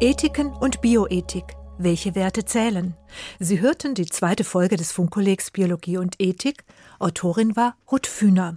Ethiken 0.00 0.48
und 0.48 0.80
Bioethik. 0.80 1.54
Welche 1.78 2.14
Werte 2.14 2.46
zählen? 2.46 2.94
Sie 3.38 3.60
hörten 3.60 3.94
die 3.94 4.06
zweite 4.06 4.44
Folge 4.44 4.76
des 4.76 4.92
Funkkollegs 4.92 5.50
Biologie 5.50 5.98
und 5.98 6.16
Ethik. 6.18 6.64
Autorin 6.98 7.54
war 7.54 7.76
Ruth 7.90 8.06
Fühner. 8.06 8.56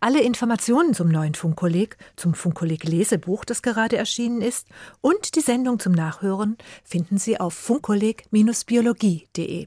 Alle 0.00 0.22
Informationen 0.22 0.94
zum 0.94 1.08
neuen 1.08 1.34
Funkkolleg, 1.34 1.96
zum 2.16 2.34
Funkkolleg 2.34 2.82
Lesebuch, 2.84 3.44
das 3.44 3.62
gerade 3.62 3.96
erschienen 3.96 4.42
ist, 4.42 4.66
und 5.00 5.36
die 5.36 5.40
Sendung 5.40 5.78
zum 5.78 5.92
Nachhören 5.92 6.58
finden 6.84 7.18
Sie 7.18 7.38
auf 7.40 7.54
funkkolleg-biologie.de. 7.54 9.66